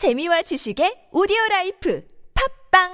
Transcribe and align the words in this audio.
재미와 0.00 0.40
지식의 0.48 1.12
오디오 1.12 1.36
라이프 1.50 2.00
팟빵 2.32 2.88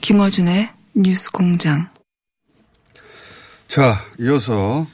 김어준의 0.00 0.70
뉴스 0.94 1.30
공장. 1.32 1.88
자, 3.66 4.00
이어서 4.20 4.86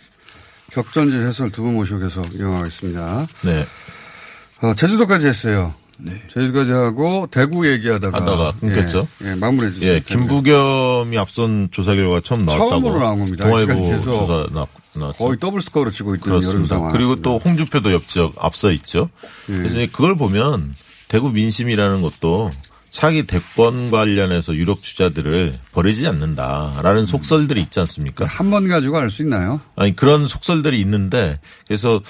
격전지 0.72 1.14
해설 1.16 1.50
두 1.52 1.62
분 1.62 1.74
모시고 1.74 1.98
계속 2.00 2.34
이어가겠습니다. 2.34 3.26
네. 3.44 3.66
어, 4.62 4.74
제주도까지 4.74 5.26
했어요. 5.26 5.74
제주도까지 6.32 6.72
하고 6.72 7.26
대구 7.30 7.70
얘기하다가 7.70 8.20
하다가 8.20 8.52
끊겼죠. 8.60 9.06
예, 9.24 9.30
예, 9.30 9.34
마무리해 9.34 9.72
주세요. 9.72 9.93
예, 9.94 10.00
김부겸이 10.00 11.16
앞선 11.18 11.68
조사 11.70 11.94
결과 11.94 12.20
처음 12.20 12.44
나왔다고. 12.44 12.70
처음으로 12.70 12.98
나온 12.98 13.18
겁니다. 13.20 13.44
동아일보 13.44 13.74
조사 13.74 14.46
나, 14.52 14.66
나왔죠. 14.94 15.18
거의 15.18 15.38
더블 15.38 15.60
스코어로 15.60 15.90
치고 15.90 16.14
있던 16.16 16.40
그렇습니다. 16.40 16.88
그리고 16.90 17.16
또 17.16 17.38
홍준표도 17.38 17.93
옆지역 17.93 18.34
앞서 18.38 18.70
있죠. 18.72 19.10
예. 19.50 19.54
그래서 19.54 19.79
그걸 19.93 20.16
보면 20.16 20.74
대구 21.08 21.30
민심이라는 21.30 22.02
것도 22.02 22.50
차기 22.92 23.26
대권 23.26 23.90
관련해서 23.90 24.54
유력 24.54 24.82
주자들을 24.82 25.58
버리지 25.72 26.06
않는다라는 26.06 27.06
속설들이 27.06 27.62
있지 27.62 27.80
않습니까? 27.80 28.26
한 28.26 28.50
번 28.50 28.68
가지고 28.68 28.98
알 28.98 29.08
수 29.10 29.22
있나요? 29.22 29.60
아니 29.76 29.96
그런 29.96 30.26
속설들이 30.28 30.78
있는데 30.82 31.40
그래서 31.66 32.02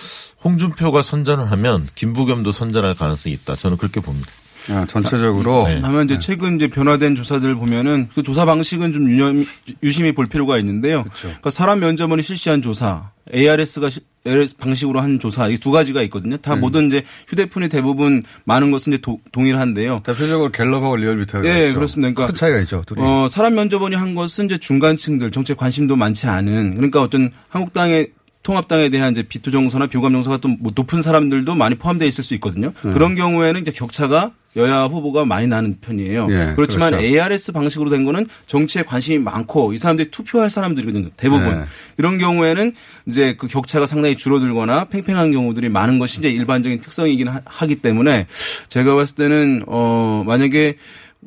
홍준표가 0.45 1.03
선전을 1.03 1.53
하면 1.53 1.87
김부겸도 1.95 2.51
선전할 2.51 2.97
가능성이 2.97 3.33
있다. 3.37 3.55
저는 3.55 3.77
그렇게 3.77 4.01
봅니다. 4.01 4.29
아, 4.71 4.85
전체적으로 4.89 5.67
네. 5.67 5.81
다만 5.81 6.05
이제 6.05 6.19
최근 6.19 6.57
이제 6.57 6.69
변화된 6.69 7.15
조사들 7.17 7.55
보면은 7.57 8.09
그 8.15 8.23
조사 8.23 8.45
방식은 8.45 8.93
좀 8.93 9.09
유념, 9.11 9.45
유심히 9.83 10.13
볼 10.13 10.27
필요가 10.27 10.59
있는데요. 10.59 11.05
그러니까 11.21 11.51
사람 11.51 11.81
면접원이 11.81 12.23
실시한 12.23 12.63
조사, 12.63 13.11
ARS가 13.35 13.91
시- 13.91 14.01
ARS 14.27 14.57
방식으로 14.57 15.01
한 15.01 15.19
조사 15.19 15.49
이 15.49 15.57
두 15.59 15.71
가지가 15.73 16.03
있거든요. 16.03 16.37
다 16.37 16.55
모든 16.55 16.87
이제 16.87 17.03
휴대폰이 17.29 17.69
대부분 17.69 18.23
많은 18.45 18.71
것은 18.71 18.93
이제 18.93 19.01
도- 19.03 19.19
동일한데요. 19.33 20.01
대표적으로 20.05 20.51
갤럽하고 20.53 20.95
리얼미터가 20.97 21.45
예, 21.49 21.67
있죠. 21.69 21.75
그렇습니다. 21.75 22.13
그러니까 22.15 22.27
큰 22.27 22.35
차이가 22.35 22.61
있죠. 22.61 22.85
둘이. 22.87 23.01
어, 23.03 23.27
사람 23.29 23.55
면접원이 23.55 23.97
한 23.97 24.15
것은 24.15 24.45
이제 24.45 24.59
중간층들 24.59 25.31
정치에 25.33 25.57
관심도 25.57 25.97
많지 25.97 26.27
않은 26.29 26.75
그러니까 26.77 27.03
어떤 27.03 27.33
한국당의 27.49 28.09
통합당에 28.43 28.89
대한 28.89 29.13
이제 29.13 29.23
비토 29.23 29.51
정서나 29.51 29.87
비호감 29.87 30.13
정서가 30.13 30.39
좀 30.39 30.57
높은 30.75 31.01
사람들도 31.03 31.55
많이 31.55 31.77
포함되어 31.77 32.09
있을 32.09 32.25
수 32.25 32.35
있거든요. 32.35 32.73
네. 32.83 32.91
그런 32.93 33.15
경우에는 33.15 33.61
이제 33.61 33.71
격차가 33.71 34.33
여야 34.57 34.85
후보가 34.85 35.25
많이 35.25 35.47
나는 35.47 35.79
편이에요. 35.81 36.27
예, 36.31 36.53
그렇지만 36.55 36.91
그렇죠. 36.91 37.07
ARS 37.07 37.53
방식으로 37.53 37.89
된 37.89 38.05
거는 38.05 38.27
정치에 38.47 38.83
관심이 38.83 39.19
많고 39.19 39.73
이 39.73 39.79
사람들이 39.79 40.11
투표할 40.11 40.51
사람들이거든요. 40.51 41.09
대부분. 41.17 41.49
네. 41.61 41.65
이런 41.99 42.19
경우에는 42.19 42.75
이제 43.07 43.35
그 43.39 43.47
격차가 43.47 43.87
상당히 43.87 44.15
줄어들거나 44.17 44.87
팽팽한 44.87 45.31
경우들이 45.33 45.71
많은 45.71 45.99
것이 45.99 46.19
이제 46.19 46.29
일반적인 46.31 46.81
특성이긴 46.81 47.29
하- 47.29 47.41
하기 47.47 47.77
때문에 47.77 48.27
제가 48.69 48.95
봤을 48.95 49.15
때는 49.17 49.63
어 49.69 50.23
만약에 50.27 50.77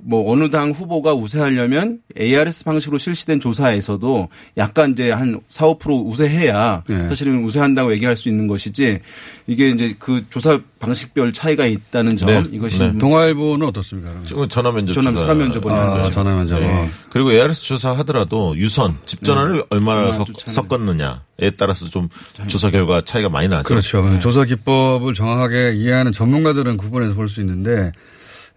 뭐 0.04 0.32
어느 0.32 0.50
당 0.50 0.72
후보가 0.72 1.14
우세하려면 1.14 2.00
ARS 2.20 2.66
방식으로 2.66 2.98
실시된 2.98 3.40
조사에서도 3.40 4.28
약간 4.58 4.92
이제 4.92 5.10
한 5.10 5.40
4, 5.48 5.68
5% 5.68 6.06
우세해야 6.06 6.84
네. 6.88 7.08
사실은 7.08 7.44
우세한다고 7.44 7.92
얘기할 7.94 8.16
수 8.18 8.28
있는 8.30 8.46
것이지 8.48 9.00
이게 9.48 9.70
이제 9.70 9.96
그 9.98 10.26
조사 10.30 10.60
방식별 10.80 11.32
차이가 11.34 11.66
있다는 11.66 12.18
점 12.18 12.28
네. 12.30 12.44
이것이 12.52 12.80
네. 12.80 12.98
동아일보는 12.98 13.66
어떻습니까? 13.68 14.12
전화 14.50 14.72
면접 14.72 14.94
전화 14.94 15.12
조사. 15.12 15.24
사람 15.24 15.42
하는 15.42 15.52
아, 15.72 15.90
거죠. 15.98 16.12
전화 16.12 16.36
면접. 16.36 16.59
네. 16.59 16.90
그리고 17.09 17.32
ARS 17.32 17.62
조사 17.64 17.92
하더라도 18.00 18.56
유선 18.58 18.98
집 19.06 19.24
전화를 19.24 19.64
얼마나 19.70 20.12
섞. 20.12 20.28
섞었느냐에 20.38 21.52
따라서 21.58 21.86
좀 21.90 22.09
조사 22.48 22.69
결과 22.69 23.02
차이가 23.02 23.30
많이 23.30 23.48
나죠. 23.48 23.64
그렇죠. 23.64 24.19
조사 24.19 24.44
기법을 24.46 25.14
정확하게 25.14 25.74
이해하는 25.75 26.12
전문가들은 26.12 26.78
구분해서 26.78 27.14
볼 27.16 27.30
수 27.30 27.40
있는데 27.42 27.92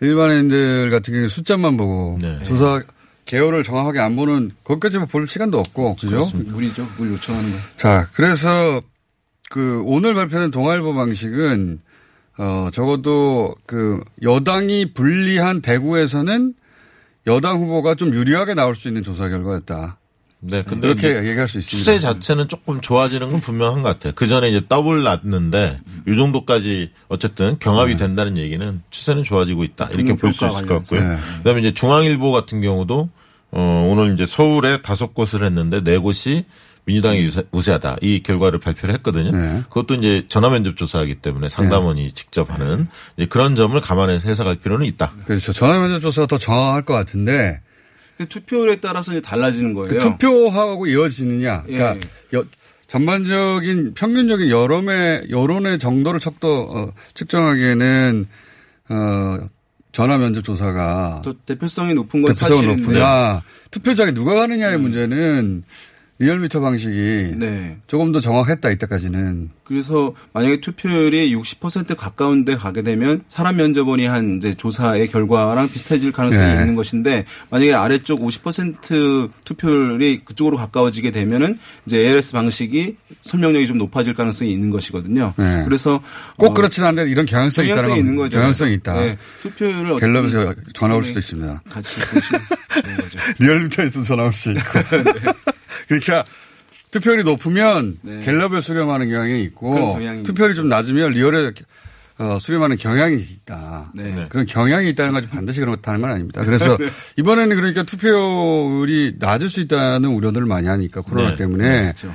일반인들 0.01 0.91
같은 0.91 1.13
경우는 1.13 1.29
숫자만 1.29 1.77
보고 1.77 2.19
네. 2.21 2.39
조사 2.45 2.83
개요를 3.25 3.63
정확하게 3.63 4.01
안 4.01 4.17
보는 4.17 4.53
거기까지 4.65 4.99
볼 4.99 5.29
시간도 5.29 5.59
없고 5.59 5.97
그죠? 5.97 6.27
무리죠. 6.35 6.89
그걸 6.91 7.13
요청하는 7.13 7.53
거. 7.53 7.59
자, 7.77 8.09
그래서 8.15 8.81
그 9.51 9.83
오늘 9.85 10.15
발표된 10.15 10.51
동아일보 10.51 10.95
방식은 10.95 11.81
어 12.39 12.69
적어도 12.73 13.55
그 13.67 14.01
여당이 14.23 14.95
불리한 14.95 15.61
대구에서는 15.61 16.55
여당 17.27 17.61
후보가 17.61 17.97
좀 17.97 18.15
유리하게 18.15 18.55
나올 18.55 18.75
수 18.75 18.89
있는 18.89 19.03
조사 19.03 19.29
결과였다. 19.29 19.98
네, 20.41 20.62
근데 20.62 20.87
이렇게 20.87 21.16
얘기할 21.16 21.49
수 21.49 21.59
있습니다. 21.59 21.66
추세 21.66 21.99
자체는 21.99 22.47
조금 22.47 22.81
좋아지는 22.81 23.31
건 23.31 23.41
분명한 23.41 23.82
것 23.82 23.88
같아요. 23.88 24.12
그 24.15 24.26
전에 24.26 24.49
이제 24.50 24.62
더블 24.69 25.03
났는데 25.03 25.81
이 26.06 26.16
정도까지 26.16 26.93
어쨌든 27.09 27.59
경합이 27.59 27.93
네. 27.93 27.97
된다는 27.99 28.37
얘기는 28.37 28.81
추세는 28.91 29.25
좋아지고 29.25 29.65
있다 29.65 29.88
이렇게 29.93 30.15
볼 30.15 30.32
수 30.32 30.47
있을 30.47 30.66
것 30.66 30.75
같고요. 30.76 31.00
네. 31.00 31.16
그다음에 31.38 31.60
이제 31.60 31.72
중앙일보 31.72 32.31
같은 32.31 32.60
경우도 32.60 33.09
어 33.50 33.87
오늘 33.88 34.15
이제 34.15 34.26
서울에 34.26 34.81
다섯 34.82 35.12
곳을 35.15 35.43
했는데 35.44 35.82
네 35.82 35.99
곳이 35.99 36.44
민주당이 36.84 37.19
유세, 37.20 37.43
우세하다 37.50 37.97
이 38.00 38.22
결과를 38.22 38.60
발표를 38.60 38.94
했거든요. 38.94 39.32
네. 39.32 39.62
그것도 39.69 39.94
이제 39.97 40.25
전화 40.28 40.49
면접 40.50 40.76
조사하기 40.76 41.16
때문에 41.16 41.49
상담원이 41.49 42.12
직접 42.12 42.49
하는 42.50 42.87
이제 43.16 43.26
그런 43.26 43.56
점을 43.56 43.78
감안해서 43.78 44.28
해석할 44.28 44.56
필요는 44.56 44.87
있다. 44.87 45.12
그렇죠. 45.26 45.53
전화 45.53 45.78
면접 45.78 46.00
조사가 46.00 46.26
더 46.28 46.38
정확할 46.38 46.84
것 46.84 46.94
같은데 46.94 47.60
투표율에 48.27 48.81
따라서 48.81 49.12
이제 49.12 49.21
달라지는 49.21 49.75
거예요. 49.75 49.89
그 49.93 49.99
투표하고 49.99 50.87
이어지느냐. 50.87 51.62
그러니까 51.62 51.97
예. 51.97 52.37
여- 52.39 52.45
전반적인 52.87 53.95
평균적인 53.95 54.49
여론의 54.51 55.29
여론의 55.31 55.79
정도를 55.79 56.21
척도 56.21 56.55
어, 56.71 56.93
측정하기에는 57.15 58.27
어, 58.89 59.39
전화 59.93 60.17
면접 60.19 60.43
조사가 60.43 61.23
더 61.25 61.34
대표성이 61.45 61.95
높은 61.95 62.23
건 62.23 62.33
대표성은 62.33 62.62
사실인데. 62.62 62.83
높으나 62.83 63.43
투표장에 63.71 64.12
누가 64.15 64.35
가느냐의 64.35 64.79
문제는 64.79 65.65
리얼미터 66.21 66.61
방식이 66.61 67.34
네. 67.37 67.77
조금 67.87 68.11
더 68.11 68.21
정확했다 68.21 68.71
이때까지는 68.71 69.51
그래서 69.62 70.15
만약에 70.33 70.61
투표율이 70.61 71.33
60% 71.37 71.95
가까운 71.97 72.45
데 72.45 72.56
가게 72.56 72.83
되면 72.83 73.23
사람 73.29 73.56
면접원이 73.56 74.06
한 74.06 74.39
이제 74.39 74.53
조사의 74.55 75.09
결과랑 75.09 75.69
비슷해질 75.71 76.11
가능성이 76.11 76.55
네. 76.55 76.61
있는 76.61 76.75
것인데 76.75 77.25
만약에 77.51 77.73
아래쪽 77.73 78.21
50% 78.21 79.31
투표율이 79.45 80.23
그쪽으로 80.25 80.56
가까워지게 80.56 81.12
되면은 81.12 81.59
이제 81.87 81.99
ARS 81.99 82.33
방식이 82.33 82.97
설명력이 83.21 83.69
좀 83.69 83.79
높아질 83.79 84.15
가능성이 84.15 84.53
있는 84.53 84.71
것이거든요. 84.71 85.35
네. 85.37 85.62
그래서 85.65 86.03
꼭 86.37 86.50
어, 86.50 86.55
그렇지는 86.55 86.89
않은데 86.89 87.11
이런 87.11 87.27
경향성이 87.27 87.69
있다는 87.69 87.83
경향성이 87.83 88.00
있는 88.00 88.17
거죠. 88.17 88.39
경향성이 88.39 88.75
있다. 88.75 88.95
네. 88.95 89.17
투표율을 89.43 90.00
갤럽에서 90.00 90.55
전화 90.75 90.97
올 90.97 91.05
수도 91.05 91.21
있습니다. 91.21 91.62
같이 91.71 92.00
보시면 92.00 92.41
되는 92.83 92.97
거죠. 92.97 93.19
리얼미터에서 93.39 94.03
전화 94.03 94.25
올 94.25 94.33
수 94.33 94.50
있고. 94.50 94.61
그러니까 95.87 96.25
투표율이 96.91 97.25
높으면 97.25 97.99
네. 98.03 98.21
갤럽에 98.21 98.61
수렴하는 98.61 99.09
경향이 99.09 99.43
있고 99.44 99.94
경향이 99.94 100.22
투표율이 100.22 100.55
좀 100.55 100.69
낮으면 100.69 101.12
리얼에 101.12 101.53
어, 102.19 102.39
수렴하는 102.41 102.77
경향이 102.77 103.16
있다. 103.16 103.93
네. 103.94 104.27
그런 104.28 104.44
경향이 104.44 104.88
있다는 104.91 105.12
건 105.12 105.28
반드시 105.28 105.61
그렇다는 105.61 106.00
건 106.00 106.11
아닙니다. 106.11 106.44
그래서 106.44 106.77
이번에는 107.17 107.55
그러니까 107.56 107.84
투표율이 107.84 109.17
낮을 109.19 109.49
수 109.49 109.61
있다는 109.61 110.09
우려들을 110.09 110.47
많이 110.47 110.67
하니까 110.67 111.00
코로나 111.03 111.31
네. 111.31 111.37
때문에 111.37 111.83
그렇죠. 111.83 112.15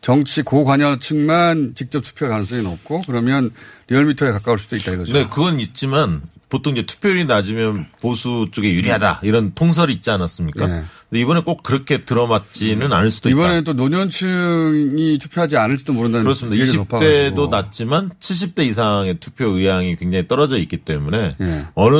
정치 0.00 0.42
고관여층만 0.42 1.72
직접 1.74 2.00
투표 2.00 2.28
가능성이 2.28 2.62
높고 2.62 3.02
그러면 3.06 3.50
리얼미터에 3.88 4.30
가까울 4.32 4.58
수도 4.58 4.76
있다 4.76 4.92
이거죠. 4.92 5.12
네, 5.12 5.24
그건 5.28 5.60
있지만 5.60 6.22
보통 6.48 6.74
이제 6.74 6.86
투표율이 6.86 7.24
낮으면 7.24 7.86
보수 8.00 8.46
쪽에 8.52 8.72
유리하다 8.72 9.20
이런 9.24 9.52
통설이 9.54 9.92
있지 9.94 10.10
않았습니까? 10.10 10.66
네. 10.68 10.82
근데 11.10 11.20
이번에 11.20 11.40
꼭 11.40 11.62
그렇게 11.62 12.04
들어맞지는 12.04 12.92
않을 12.92 13.10
수도 13.10 13.28
있다. 13.30 13.62
또 13.62 13.72
노년층이 13.72 15.18
투표하지 15.18 15.56
않을지도 15.56 15.92
모른다는 15.92 16.24
그렇습니다. 16.24 16.56
얘기가 16.60 16.84
20대도 16.84 17.30
높아가지고. 17.34 17.46
낮지만 17.48 18.10
70대 18.20 18.60
이상의 18.60 19.16
투표 19.18 19.46
의향이 19.46 19.96
굉장히 19.96 20.28
떨어져 20.28 20.56
있기 20.58 20.78
때문에 20.78 21.34
네. 21.38 21.66
어느 21.74 21.96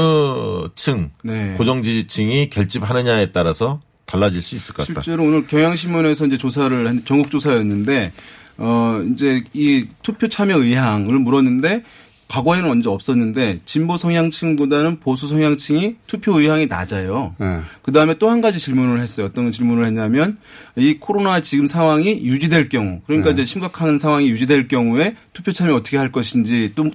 층 0.76 1.10
네. 1.24 1.54
고정 1.56 1.82
지지층이 1.82 2.50
결집하느냐에 2.50 3.32
따라서 3.32 3.80
달라질 4.06 4.40
수 4.40 4.54
있을 4.54 4.74
것 4.74 4.86
같다. 4.86 5.02
실제로 5.02 5.24
오늘 5.24 5.46
경향신문에서 5.46 6.26
이제 6.26 6.38
조사를 6.38 6.86
한 6.86 7.04
전국 7.04 7.30
조사였는데 7.32 8.12
어 8.58 9.02
이제 9.12 9.42
이 9.52 9.86
투표 10.02 10.28
참여 10.28 10.56
의향을 10.58 11.18
물었는데 11.18 11.82
과거에는 12.28 12.68
언제 12.68 12.88
없었는데 12.88 13.60
진보 13.64 13.96
성향층보다는 13.96 15.00
보수 15.00 15.28
성향층이 15.28 15.96
투표 16.06 16.38
의향이 16.40 16.66
낮아요. 16.66 17.34
네. 17.38 17.60
그 17.82 17.92
다음에 17.92 18.18
또 18.18 18.26
한 18.26 18.40
가지 18.40 18.58
질문을 18.58 19.00
했어요. 19.00 19.26
어떤 19.26 19.52
질문을 19.52 19.86
했냐면 19.86 20.38
이 20.74 20.96
코로나 20.98 21.40
지금 21.40 21.66
상황이 21.68 22.10
유지될 22.24 22.68
경우 22.68 23.00
그러니까 23.06 23.30
이제 23.30 23.44
심각한 23.44 23.98
상황이 23.98 24.28
유지될 24.28 24.66
경우에 24.66 25.14
투표 25.32 25.52
참여 25.52 25.74
어떻게 25.74 25.96
할 25.96 26.10
것인지 26.10 26.72
또 26.74 26.90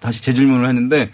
다, 0.00 0.10
시 0.12 0.20
재질문을 0.22 0.68
했는데 0.68 1.10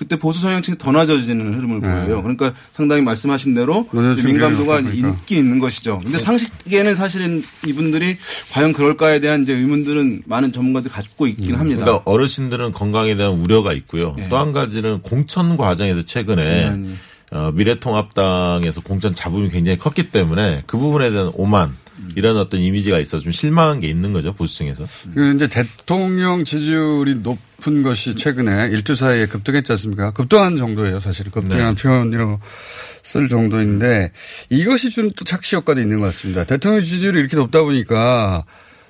그때 0.00 0.16
보수 0.16 0.40
성향층이 0.40 0.78
더 0.78 0.92
낮아지는 0.92 1.52
흐름을 1.52 1.80
보여요. 1.80 2.22
그러니까 2.22 2.54
상당히 2.72 3.02
말씀하신 3.02 3.54
대로 3.54 3.86
중계를 3.92 4.24
민감도가. 4.24 4.80
있긴 4.80 5.38
있는 5.40 5.58
것이죠. 5.58 6.00
근데 6.02 6.18
상식에는 6.18 6.94
사실은 6.94 7.42
이분들이 7.66 8.16
과연 8.50 8.72
그럴까에 8.72 9.20
대한 9.20 9.42
이제 9.42 9.52
의문들은 9.52 10.22
많은 10.24 10.54
전문가들이 10.54 10.90
갖고 10.90 11.26
있긴 11.26 11.56
합니다. 11.56 11.84
그러니까 11.84 12.10
어르신들은 12.10 12.72
건강에 12.72 13.14
대한 13.14 13.34
우려가 13.34 13.74
있고요. 13.74 14.16
예. 14.18 14.28
또한 14.30 14.52
가지는 14.52 15.02
공천 15.02 15.58
과정에서 15.58 16.00
최근에 16.00 16.76
네. 16.76 16.94
어, 17.32 17.52
미래통합당에서 17.52 18.80
공천 18.80 19.14
잡음이 19.14 19.50
굉장히 19.50 19.76
컸기 19.76 20.08
때문에 20.10 20.62
그 20.64 20.78
부분에 20.78 21.10
대한 21.10 21.30
오만 21.34 21.76
이런 22.16 22.36
어떤 22.36 22.60
이미지가 22.60 22.98
있어서 22.98 23.22
좀 23.22 23.32
실망한 23.32 23.80
게 23.80 23.88
있는 23.88 24.12
거죠 24.12 24.32
보수층에서. 24.32 24.86
그 25.14 25.34
이제 25.34 25.48
대통령 25.48 26.44
지지율이 26.44 27.16
높은 27.16 27.82
것이 27.82 28.14
최근에 28.14 28.68
일주 28.72 28.94
사이에 28.94 29.26
급등했지 29.26 29.72
않습니까? 29.72 30.12
급등한 30.12 30.56
정도예요, 30.56 31.00
사실. 31.00 31.30
급등한 31.30 31.74
표현이라고 31.74 32.40
쓸 33.02 33.28
정도인데 33.28 34.12
이것이 34.50 34.90
주는 34.90 35.10
또 35.16 35.24
착시 35.24 35.56
효과도 35.56 35.80
있는 35.80 35.98
것 35.98 36.06
같습니다. 36.06 36.44
대통령 36.44 36.82
지지율이 36.82 37.18
이렇게 37.20 37.36
높다 37.36 37.62
보니까 37.62 38.44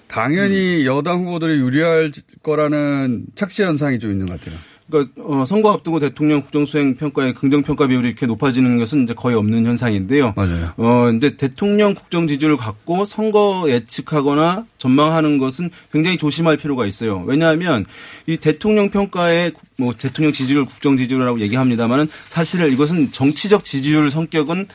당연히 0.08 0.84
여당 0.86 1.20
후보들이 1.20 1.60
유리할 1.60 2.10
거라는 2.42 3.26
착시 3.36 3.62
현상이 3.62 3.98
좀 3.98 4.10
있는 4.10 4.26
것 4.26 4.40
같아요. 4.40 4.58
그러니까 4.90 5.12
어, 5.22 5.44
선거 5.44 5.70
앞두고 5.72 6.00
대통령 6.00 6.42
국정수행 6.42 6.96
평가의 6.96 7.34
긍정 7.34 7.62
평가 7.62 7.87
비율이 7.87 8.06
이렇게 8.08 8.26
높아지는 8.26 8.76
것은 8.78 9.04
이제 9.04 9.14
거의 9.14 9.37
없는 9.37 9.64
현상인데요. 9.66 10.34
맞아요. 10.37 10.72
어 10.76 11.10
이제 11.16 11.37
대통령 11.37 11.94
국정 11.94 12.26
지지를 12.26 12.56
갖고 12.56 13.04
선거 13.04 13.64
예측하거나 13.69 14.66
전망하는 14.78 15.38
것은 15.38 15.70
굉장히 15.92 16.16
조심할 16.16 16.56
필요가 16.56 16.87
있어요. 16.87 17.22
왜냐하면 17.26 17.87
이 18.26 18.37
대통령 18.37 18.90
평가에 18.90 19.50
국- 19.50 19.64
뭐 19.78 19.94
대통령 19.96 20.32
지지율 20.32 20.64
국정 20.64 20.96
지지율이라고 20.96 21.40
얘기합니다만은 21.40 22.08
사실 22.26 22.70
이것은 22.72 23.12
정치적 23.12 23.64
지지율 23.64 24.10
성격은 24.10 24.66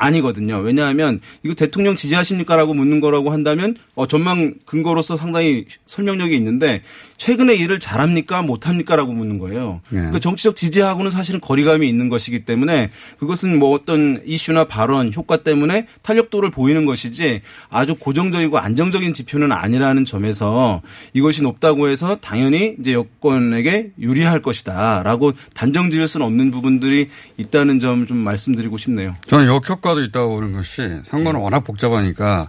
아니거든요. 0.00 0.58
왜냐하면 0.58 1.20
이거 1.42 1.54
대통령 1.54 1.96
지지하십니까라고 1.96 2.72
묻는 2.74 3.00
거라고 3.00 3.30
한다면 3.30 3.74
어, 3.96 4.06
전망 4.06 4.54
근거로서 4.64 5.16
상당히 5.16 5.64
설명력이 5.86 6.36
있는데 6.36 6.82
최근에 7.18 7.54
일을 7.54 7.78
잘합니까 7.78 8.42
못합니까라고 8.42 9.12
묻는 9.12 9.38
거예요. 9.38 9.80
네. 9.90 9.98
그러니까 9.98 10.18
정치적 10.20 10.56
지지하고는 10.56 11.10
사실은 11.10 11.40
거리감이 11.40 11.86
있는 11.86 12.08
것이기 12.08 12.44
때문에 12.46 12.90
그것은 13.18 13.58
뭐 13.58 13.74
어떤 13.74 14.22
이슈나 14.24 14.64
발언 14.64 15.12
효과 15.14 15.36
때문에 15.38 15.86
탄력도를 16.02 16.50
보이는 16.50 16.86
것이지 16.86 17.42
아주 17.68 17.94
고정적이고 17.96 18.58
안정적인 18.58 19.12
지표는 19.12 19.52
아니라는 19.52 20.04
점에서 20.06 20.80
이것이 21.12 21.42
높다고 21.42 21.88
해서 21.88 22.16
당연히 22.20 22.76
이제 22.80 22.94
여권에게 22.94 23.92
유리할 24.00 24.40
것이다라고 24.40 25.32
단정 25.54 25.90
지을 25.90 26.08
수는 26.08 26.24
없는 26.24 26.50
부분들이 26.50 27.10
있다는 27.36 27.78
점 27.80 27.98
좀 28.08 28.16
말씀드리고 28.18 28.76
싶네요. 28.78 29.16
저는 29.26 29.46
역효과도 29.46 30.02
있다고 30.04 30.36
보는 30.36 30.52
것이 30.52 30.80
선거는 31.02 31.40
워낙 31.40 31.60
복잡하니까 31.60 32.48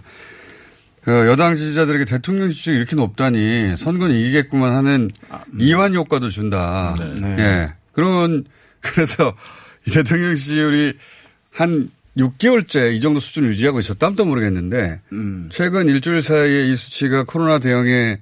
그 1.02 1.26
여당 1.28 1.54
지지자들에게 1.54 2.04
대통령 2.04 2.50
지지율이 2.50 2.78
이렇게 2.78 2.94
높다니 2.96 3.76
선거는 3.76 4.14
이기겠구만 4.16 4.72
하는 4.74 5.10
이완 5.58 5.94
효과도 5.94 6.28
준다. 6.28 6.94
네. 7.20 7.36
예. 7.38 7.72
그런 7.92 8.44
그래서 8.80 9.34
이 9.86 9.90
대통령 9.90 10.34
지지율이 10.34 10.94
한 11.52 11.88
6개월째 12.18 12.92
이 12.94 13.00
정도 13.00 13.20
수준을 13.20 13.50
유지하고 13.50 13.80
있었다면 13.80 14.16
또 14.16 14.24
모르겠는데 14.24 15.00
음. 15.12 15.48
최근 15.50 15.88
일주일 15.88 16.22
사이에 16.22 16.66
이 16.68 16.76
수치가 16.76 17.24
코로나 17.24 17.58
대응에 17.58 18.18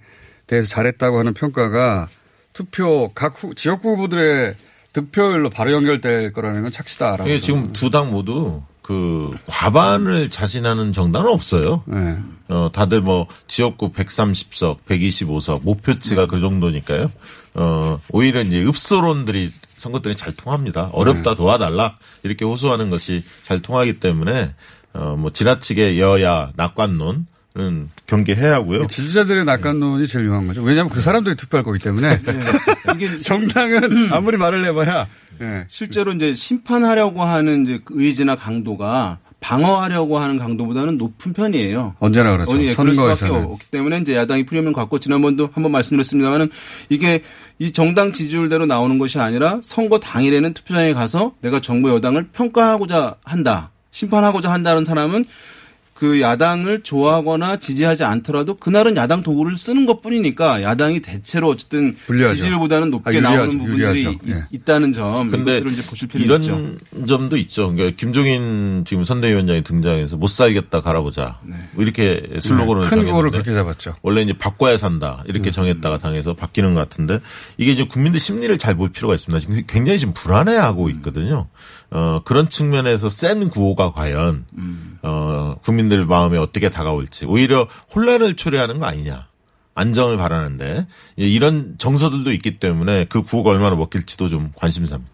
대해서 0.47 0.69
잘했다고 0.69 1.19
하는 1.19 1.35
평가가 1.35 2.09
투표 2.53 3.11
각 3.15 3.43
후, 3.43 3.55
지역구 3.55 3.91
후보들의 3.93 4.55
득표율로 4.93 5.51
바로 5.51 5.73
연결될 5.73 6.33
거라는 6.33 6.63
건 6.63 6.73
착시다라고. 6.73 7.29
이게 7.29 7.41
지금 7.41 7.73
두 7.73 7.91
당 7.91 8.11
모두 8.11 8.63
그 8.89 9.37
과반을 9.47 10.31
자신하는 10.31 10.95
정당은 10.95 11.31
없어요. 11.31 11.83
네. 11.85 12.17
어, 12.49 12.71
다들 12.73 13.03
뭐 13.03 13.27
지역구 13.47 13.93
130석, 13.93 14.79
125석, 14.89 15.63
목표치가 15.63 16.25
그 16.25 16.41
정도니까요. 16.41 17.13
어, 17.53 18.01
오히려 18.09 18.41
이제 18.41 18.65
읍소론들이 18.65 19.53
선거들이 19.77 20.17
잘 20.17 20.33
통합니다. 20.33 20.89
어렵다 20.95 21.35
도와달라 21.35 21.97
이렇게 22.23 22.47
호소하는 22.47 22.89
것이 22.89 23.25
잘 23.43 23.61
통하기 23.61 24.01
때문에 24.01 24.55
어, 24.95 25.17
뭐 25.19 25.29
지나치게 25.33 26.01
여야 26.01 26.53
낙관론 26.57 27.27
은 27.59 27.89
경계해야 28.07 28.55
하고요. 28.55 28.87
지지자들의 28.87 29.45
낙관론이 29.45 30.07
제일 30.07 30.27
유명한 30.27 30.47
거죠. 30.47 30.63
왜냐하면 30.63 30.91
그 30.91 31.01
사람들이 31.01 31.35
투표할 31.35 31.65
거기 31.65 31.79
때문에 31.81 32.21
이게 32.95 33.21
정당은 33.23 34.13
아무리 34.13 34.37
말을 34.37 34.65
해봐야 34.67 35.07
예. 35.41 35.67
실제로 35.69 36.13
이제 36.13 36.35
심판하려고 36.35 37.23
하는 37.23 37.65
이제 37.65 37.81
그 37.85 37.95
의지나 38.01 38.37
강도가 38.37 39.19
방어하려고 39.41 40.19
하는 40.19 40.37
강도보다는 40.39 40.99
높은 40.99 41.33
편이에요. 41.33 41.95
언제나 42.01 42.33
그렇죠. 42.33 42.53
아니, 42.53 42.67
예, 42.69 42.75
그럴 42.75 42.95
수밖에 42.95 43.15
선거에서는. 43.17 43.53
없기 43.53 43.67
때문에 43.71 43.99
이제 43.99 44.17
야당이 44.17 44.47
프리미엄을 44.47 44.73
갖고 44.73 44.99
지난번도 44.99 45.51
한번 45.53 45.71
말씀드렸습니다만은 45.73 46.51
이게 46.89 47.23
이 47.59 47.73
정당 47.73 48.11
지지율대로 48.13 48.67
나오는 48.67 48.99
것이 48.99 49.19
아니라 49.21 49.61
선거 49.63 49.99
당일에는 50.01 50.55
투표장에 50.55 50.93
가서 50.93 51.33
내가 51.41 51.61
정부 51.61 51.91
여당을 51.91 52.29
평가하고자 52.33 53.17
한다. 53.25 53.71
심판하고자 53.93 54.53
한다는 54.53 54.85
사람은 54.85 55.25
그 55.99 56.21
야당을 56.21 56.83
좋아하거나 56.85 57.57
지지하지 57.57 58.05
않더라도 58.05 58.55
그날은 58.55 58.95
야당 58.97 59.21
도구를 59.21 59.57
쓰는 59.59 59.85
것 59.85 60.01
뿐이니까 60.01 60.63
야당이 60.63 61.01
대체로 61.01 61.49
어쨌든 61.49 61.97
불리하죠. 62.07 62.37
지지율보다는 62.37 62.91
높게 62.93 63.11
아, 63.11 63.13
유리하죠. 63.15 63.37
나오는 63.37 63.59
부분들이 63.59 63.89
유리하죠. 63.89 64.11
있- 64.25 64.31
예. 64.33 64.45
있다는 64.53 64.93
점 64.93 65.29
근데 65.29 65.57
이것들을 65.57 65.73
이제 65.73 65.83
보실 65.89 66.07
필요 66.07 66.23
이런 66.25 66.41
있죠. 66.41 67.07
점도 67.09 67.37
있죠. 67.39 67.73
그러니까 67.75 67.97
김종인 67.99 68.85
지금 68.87 69.03
선대위원장이 69.03 69.65
등장해서 69.65 70.17
못 70.17 70.29
살겠다 70.29 70.83
갈아보자. 70.83 71.41
뭐 71.73 71.83
이렇게 71.83 72.23
슬로건을 72.43 72.83
네. 72.83 72.89
큰 72.89 72.97
정했는데 73.05 73.31
그렇게 73.33 73.53
잡았죠. 73.53 73.97
원래 74.03 74.23
이제 74.23 74.35
바꿔야 74.39 74.79
산다 74.79 75.25
이렇게 75.27 75.51
정했다가 75.51 75.99
당에서 75.99 76.35
바뀌는 76.35 76.75
것 76.75 76.81
같은데 76.89 77.19
이게 77.57 77.73
이제 77.73 77.85
국민들 77.89 78.21
심리를 78.21 78.57
잘 78.59 78.77
볼 78.77 78.91
필요가 78.91 79.17
있습니다. 79.17 79.41
지금 79.41 79.63
굉장히 79.67 79.99
지금 79.99 80.15
불안해하고 80.15 80.91
있거든요. 80.91 81.49
어 81.91 82.21
그런 82.25 82.51
측면에서 82.51 83.09
센 83.09 83.49
구호가 83.49 83.93
과연 83.93 84.45
어 85.03 85.57
국민들 85.63 86.05
마음에 86.07 86.37
어떻게 86.39 86.69
다가올지 86.71 87.25
오히려 87.27 87.67
혼란을 87.95 88.37
초래하는 88.37 88.79
거 88.79 88.87
아니냐. 88.87 89.27
안정을 89.79 90.17
바라는데 90.17 90.87
예, 91.21 91.25
이런 91.25 91.77
정서들도 91.79 92.33
있기 92.33 92.59
때문에 92.59 93.07
그 93.09 93.23
구호가 93.23 93.51
얼마나 93.51 93.77
먹힐지도 93.77 94.29
좀 94.29 94.51
관심사입니다. 94.57 95.13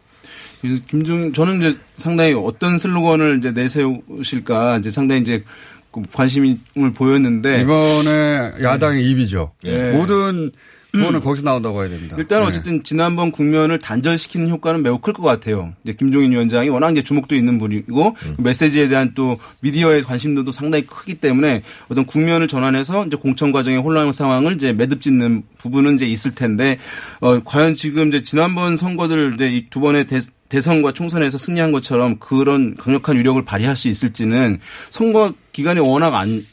김종 0.87 1.35
저는 1.35 1.59
이제 1.59 1.79
상당히 1.99 2.33
어떤 2.33 2.79
슬로건을 2.79 3.39
이제 3.39 3.51
내세우실까 3.51 4.79
이제 4.79 4.91
상당히 4.91 5.21
이제 5.21 5.45
그 5.93 6.03
관심을 6.13 6.59
보였는데 6.95 7.61
이번에 7.61 8.55
야당의 8.63 9.09
입이죠. 9.11 9.53
예. 9.65 9.93
모든 9.93 10.51
구호는 10.95 11.21
거기서 11.21 11.43
나온다고 11.45 11.81
해야 11.83 11.91
됩니다. 11.91 12.17
일단 12.19 12.43
예. 12.43 12.47
어쨌든 12.47 12.83
지난번 12.83 13.31
국면을 13.33 13.79
단절시키는 13.79 14.49
효과는 14.51 14.83
매우 14.83 14.99
클 14.99 15.13
것 15.13 15.23
같아요. 15.23 15.75
이제 15.85 15.93
김종인 15.93 16.33
위원장이 16.33 16.69
워낙 16.69 16.91
이제 16.93 17.03
주목도 17.03 17.35
있는 17.35 17.59
분이고 17.59 18.17
메시지에 18.39 18.89
대한 18.89 19.13
또 19.15 19.39
미디어의 19.61 20.03
관심도도 20.03 20.53
상당히 20.53 20.87
크기 20.87 21.15
때문에 21.17 21.63
어떤 21.89 22.05
국면을 22.07 22.49
전환해서 22.49 23.07
이제 23.07 23.17
공천 23.17 23.53
과정의 23.53 23.81
혼란 23.81 24.13
상황을 24.13 24.55
이제 24.55 24.73
매듭짓는 24.73 25.43
부분은 25.59 25.95
이제 25.97 26.07
있을 26.07 26.35
텐데 26.35 26.79
어 27.21 27.41
과연 27.45 27.75
지금 27.75 28.09
이제 28.09 28.23
지난번 28.23 28.77
선거들 28.77 29.33
이제 29.35 29.49
이 29.49 29.65
두 29.71 29.81
번의 29.81 30.07
대, 30.07 30.21
대선과 30.51 30.93
총선에서 30.93 31.37
승리한 31.39 31.73
것처럼 31.73 32.19
그런 32.21 32.77
강력한 32.77 33.17
위력을 33.17 33.43
발휘할 33.45 33.75
수 33.75 33.89
있을지는 33.89 34.61
선거 34.91 35.33
기간이 35.53 35.81
워낙 35.81 36.15
안 36.15 36.45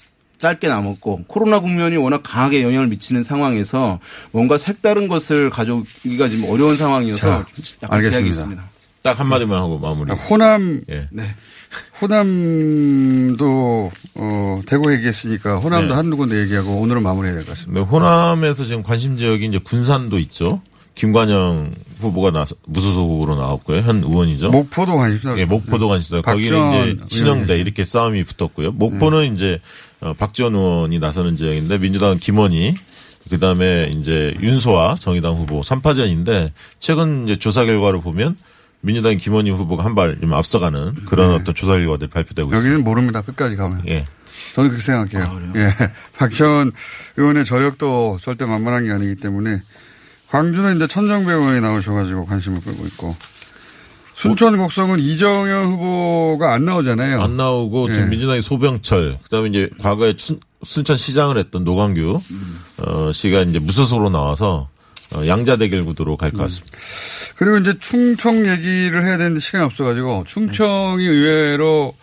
짧게 0.42 0.68
남았고 0.68 1.26
코로나 1.28 1.60
국면이 1.62 1.96
워낙 1.96 2.22
강하게 2.24 2.64
영향을 2.64 2.88
미치는 2.88 3.24
상황에서 3.24 4.00
뭔가 4.32 4.58
색다른 4.58 5.08
것을 5.08 5.50
가져오기가 5.50 6.28
지금 6.28 6.50
어려운 6.50 6.76
상황이어서 6.76 7.20
자, 7.20 7.46
약간 7.84 7.98
알겠습니다. 8.00 8.10
제약이 8.12 8.30
있습니다. 8.30 8.64
딱 9.04 9.20
한마디만 9.20 9.58
하고 9.62 9.80
마무리. 9.80 10.12
호남 10.12 10.82
예. 10.90 11.08
네. 11.12 11.24
호남도 12.02 13.92
어, 14.16 14.62
대구 14.66 14.92
얘기했으니까 14.94 15.58
호남도 15.58 15.90
네. 15.90 15.94
한두 15.94 16.18
군데 16.18 16.38
얘기하고 16.42 16.76
오늘은 16.78 17.04
마무리해야 17.04 17.38
될 17.38 17.46
것 17.46 17.52
같습니다. 17.56 17.82
네, 17.82 17.88
호남에서 17.88 18.66
지금 18.66 18.84
관심 18.84 19.18
지역이 19.18 19.46
이제 19.46 19.60
군산도 19.60 20.20
있죠. 20.20 20.62
김관영 20.96 21.72
후보가 22.00 22.32
나 22.32 22.46
무소속 22.68 23.10
후보로 23.10 23.36
나왔고요. 23.36 23.82
현 23.82 24.04
의원이죠. 24.04 24.50
목포도 24.52 24.98
관심사. 24.98 25.38
예, 25.38 25.46
목포도 25.46 25.88
관심사. 25.88 26.22
거기는 26.22 27.06
이제 27.06 27.16
신영대. 27.16 27.58
이렇게 27.58 27.86
싸움이 27.86 28.24
붙었고요. 28.26 28.74
목포는 28.74 29.34
이제 29.34 29.60
어, 30.02 30.14
박지원 30.14 30.56
의원이 30.56 31.00
나서는 31.00 31.36
지역인데 31.38 31.78
민주당 31.78 32.18
김원희 32.20 32.76
그 33.30 33.40
다음에 33.40 33.92
이제 33.96 34.36
윤소아 34.42 34.96
정의당 35.00 35.36
후보 35.36 35.62
3파전인데 35.62 36.52
최근 36.80 37.26
이제 37.26 37.36
조사 37.38 37.66
결과를 37.66 38.02
보면 38.02 38.36
민주당 38.82 39.16
김원희 39.18 39.52
후보가 39.52 39.86
한 39.86 39.94
발 39.94 40.20
좀 40.20 40.34
앞서가는 40.34 40.96
그런 41.06 41.36
어떤 41.36 41.54
조사 41.54 41.74
결과들이 41.74 42.10
발표되고 42.10 42.50
있습니다. 42.50 42.68
여기는 42.68 42.84
모릅니다. 42.84 43.22
끝까지 43.22 43.56
가면. 43.56 43.84
예. 43.88 44.06
저는 44.56 44.72
그렇게 44.72 44.84
생각해요. 44.84 45.40
예. 45.56 45.76
박지원 46.18 46.72
의원의 47.18 47.46
저력도 47.46 48.18
절대 48.22 48.46
만만한 48.46 48.86
게 48.86 48.92
아니기 48.92 49.16
때문에 49.22 49.62
광주는 50.30 50.76
이제 50.78 50.88
천정배 50.88 51.32
의원이 51.32 51.62
나오셔가지고 51.62 52.26
관심을 52.26 52.62
끌고 52.62 52.88
있고 52.88 53.16
순천 54.22 54.58
곡성은 54.58 55.00
이정현 55.00 55.66
후보가 55.66 56.54
안 56.54 56.66
나오잖아요. 56.66 57.22
안 57.22 57.38
나오고 57.38 57.90
예. 57.90 57.94
지금 57.94 58.10
민주당의 58.10 58.42
소병철 58.44 59.18
그다음에 59.24 59.50
이제 59.50 59.70
과거에 59.80 60.16
춘, 60.16 60.40
순천 60.64 60.98
시장을 60.98 61.38
했던 61.38 61.64
노광규 61.64 62.22
어, 62.78 63.12
씨가 63.14 63.42
이제 63.44 63.60
무소속으로 63.60 64.10
나와서 64.10 64.70
어, 65.14 65.26
양자 65.26 65.58
대결 65.58 65.84
구도로 65.86 66.18
갈 66.18 66.32
것 66.32 66.38
같습니다. 66.44 66.78
그리고 67.36 67.58
이제 67.58 67.74
충청 67.80 68.46
얘기를 68.48 69.04
해야 69.04 69.18
되는데 69.18 69.40
시간이 69.40 69.64
없어가지고 69.66 70.26
충청이 70.28 71.04
의외로 71.04 71.96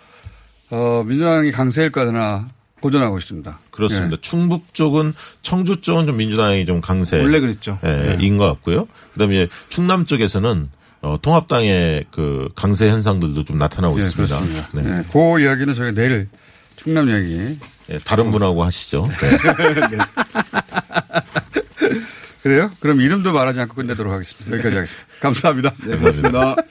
어, 0.70 1.04
민주당이 1.06 1.52
강세일 1.52 1.90
거나 1.92 2.48
고전하고 2.80 3.18
있습니다. 3.18 3.58
그렇습니다. 3.70 4.12
예. 4.16 4.20
충북 4.20 4.74
쪽은 4.74 5.14
청주 5.42 5.80
쪽은 5.80 6.06
좀 6.06 6.16
민주당이 6.16 6.66
좀 6.66 6.80
강세 6.80 7.18
원래 7.20 7.40
그랬죠. 7.40 7.78
예, 7.84 7.88
네. 7.88 8.16
인것 8.20 8.46
같고요. 8.54 8.86
그다음에 9.14 9.46
충남 9.68 10.04
쪽에서는 10.04 10.68
어, 11.00 11.18
통합당의 11.20 12.06
그 12.10 12.48
강세 12.54 12.88
현상들도 12.88 13.44
좀 13.44 13.58
나타나고 13.58 13.98
예, 13.98 14.02
있습니다. 14.02 14.38
그렇습니다. 14.38 14.68
네. 14.72 14.98
예, 14.98 15.04
그 15.12 15.40
이야기는 15.40 15.74
저희가 15.74 16.00
내일 16.00 16.28
충남 16.76 17.08
이야기. 17.08 17.58
예, 17.90 17.98
다른 17.98 18.30
분하고 18.30 18.64
하시죠. 18.64 19.08
네. 19.08 19.38
그래요? 22.42 22.70
그럼 22.80 23.00
이름도 23.00 23.32
말하지 23.32 23.60
않고 23.60 23.74
끝내도록 23.74 24.12
하겠습니다. 24.12 24.52
여기까지 24.52 24.76
하겠습니다. 24.76 25.06
감사합니다. 25.20 25.72
네, 25.84 25.96
고맙습니다. 25.96 26.56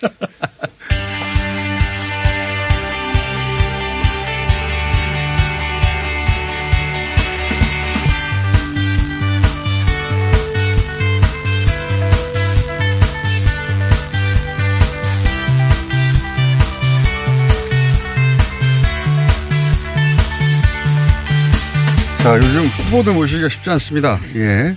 자, 22.28 22.36
요즘 22.44 22.66
후보들 22.66 23.14
모시기가 23.14 23.48
쉽지 23.48 23.70
않습니다. 23.70 24.20
예. 24.36 24.76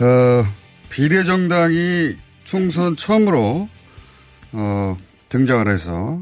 어, 0.00 0.44
비례정당이 0.90 2.16
총선 2.42 2.96
처음으로, 2.96 3.68
어, 4.50 4.98
등장을 5.28 5.70
해서 5.70 6.20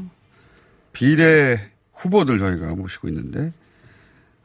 비례 0.93 1.59
후보들 1.95 2.37
저희가 2.37 2.75
모시고 2.75 3.07
있는데, 3.07 3.53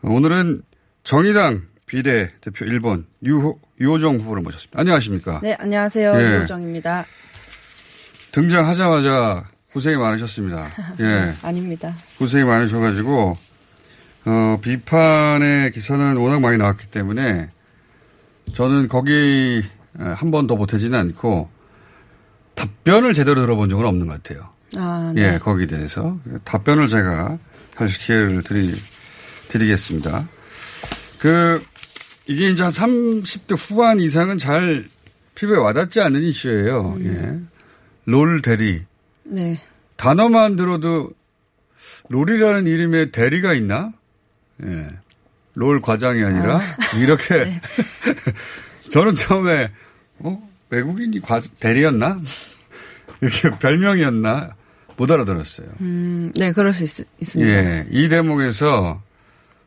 어, 0.00 0.08
오늘은 0.10 0.62
정의당 1.04 1.66
비례 1.84 2.30
대표 2.40 2.64
1번 2.64 3.04
유, 3.26 3.58
유호정 3.78 4.20
후보를 4.20 4.42
모셨습니다. 4.42 4.80
안녕하십니까? 4.80 5.40
네, 5.42 5.54
안녕하세요. 5.60 6.14
예. 6.18 6.36
유호정입니다. 6.36 7.04
등장하자마자 8.32 9.48
고생이 9.74 9.96
많으셨습니다. 9.96 10.66
예. 11.00 11.34
아닙니다. 11.46 11.94
고생이 12.18 12.44
많으셔가지고 12.44 13.49
어, 14.26 14.58
비판의 14.62 15.72
기사는 15.72 16.16
워낙 16.16 16.40
많이 16.40 16.58
나왔기 16.58 16.86
때문에 16.88 17.50
저는 18.54 18.88
거기 18.88 19.62
한 19.98 20.30
번 20.30 20.46
더 20.46 20.56
보태지는 20.56 20.98
않고 20.98 21.50
답변을 22.54 23.14
제대로 23.14 23.40
들어본 23.40 23.68
적은 23.70 23.84
없는 23.86 24.06
것 24.06 24.22
같아요. 24.22 24.50
아, 24.76 25.12
네. 25.14 25.34
예, 25.34 25.38
거기에 25.38 25.66
대해서 25.66 26.18
답변을 26.44 26.88
제가 26.88 27.38
사실 27.76 27.98
기회를 28.00 28.42
드리, 28.42 28.74
드리겠습니다. 29.48 30.28
그 31.18 31.64
이게 32.26 32.50
이제 32.50 32.62
한 32.62 32.70
30대 32.70 33.56
후반 33.58 33.98
이상은 34.00 34.38
잘 34.38 34.84
피부에 35.34 35.56
와닿지 35.56 36.00
않는 36.00 36.22
이슈예요. 36.22 36.98
예. 37.04 37.38
롤 38.04 38.42
대리. 38.42 38.84
네. 39.24 39.58
단어만 39.96 40.56
들어도 40.56 41.10
롤이라는 42.08 42.66
이름에 42.66 43.10
대리가 43.10 43.54
있나? 43.54 43.92
예. 44.64 44.86
롤 45.54 45.80
과장이 45.80 46.22
아니라 46.22 46.60
이렇게 47.00 47.44
네. 47.44 47.60
저는 48.90 49.14
처음에 49.14 49.70
어 50.20 50.48
외국인이 50.70 51.20
과, 51.20 51.40
대리였나? 51.58 52.20
이렇게 53.20 53.50
별명이었나? 53.58 54.54
못 54.96 55.10
알아들었어요. 55.10 55.66
음, 55.80 56.30
네, 56.36 56.52
그럴 56.52 56.72
수 56.72 56.84
있, 56.84 57.06
있습니다. 57.20 57.50
예. 57.50 57.86
이 57.90 58.08
대목에서 58.08 59.02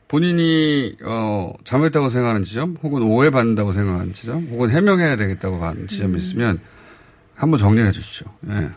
본인이 0.07 0.95
어 1.03 1.53
잘못했다고 1.63 2.09
생각하는 2.09 2.43
지점 2.43 2.77
혹은 2.83 3.01
오해받는다고 3.01 3.71
생각하는 3.73 4.13
지점 4.13 4.45
혹은 4.51 4.69
해명해야 4.69 5.15
되겠다고 5.15 5.63
하는 5.65 5.87
지점이 5.87 6.17
있으면 6.19 6.59
한번 7.43 7.59
정리해 7.59 7.91
주시죠. 7.91 8.25
예. 8.49 8.69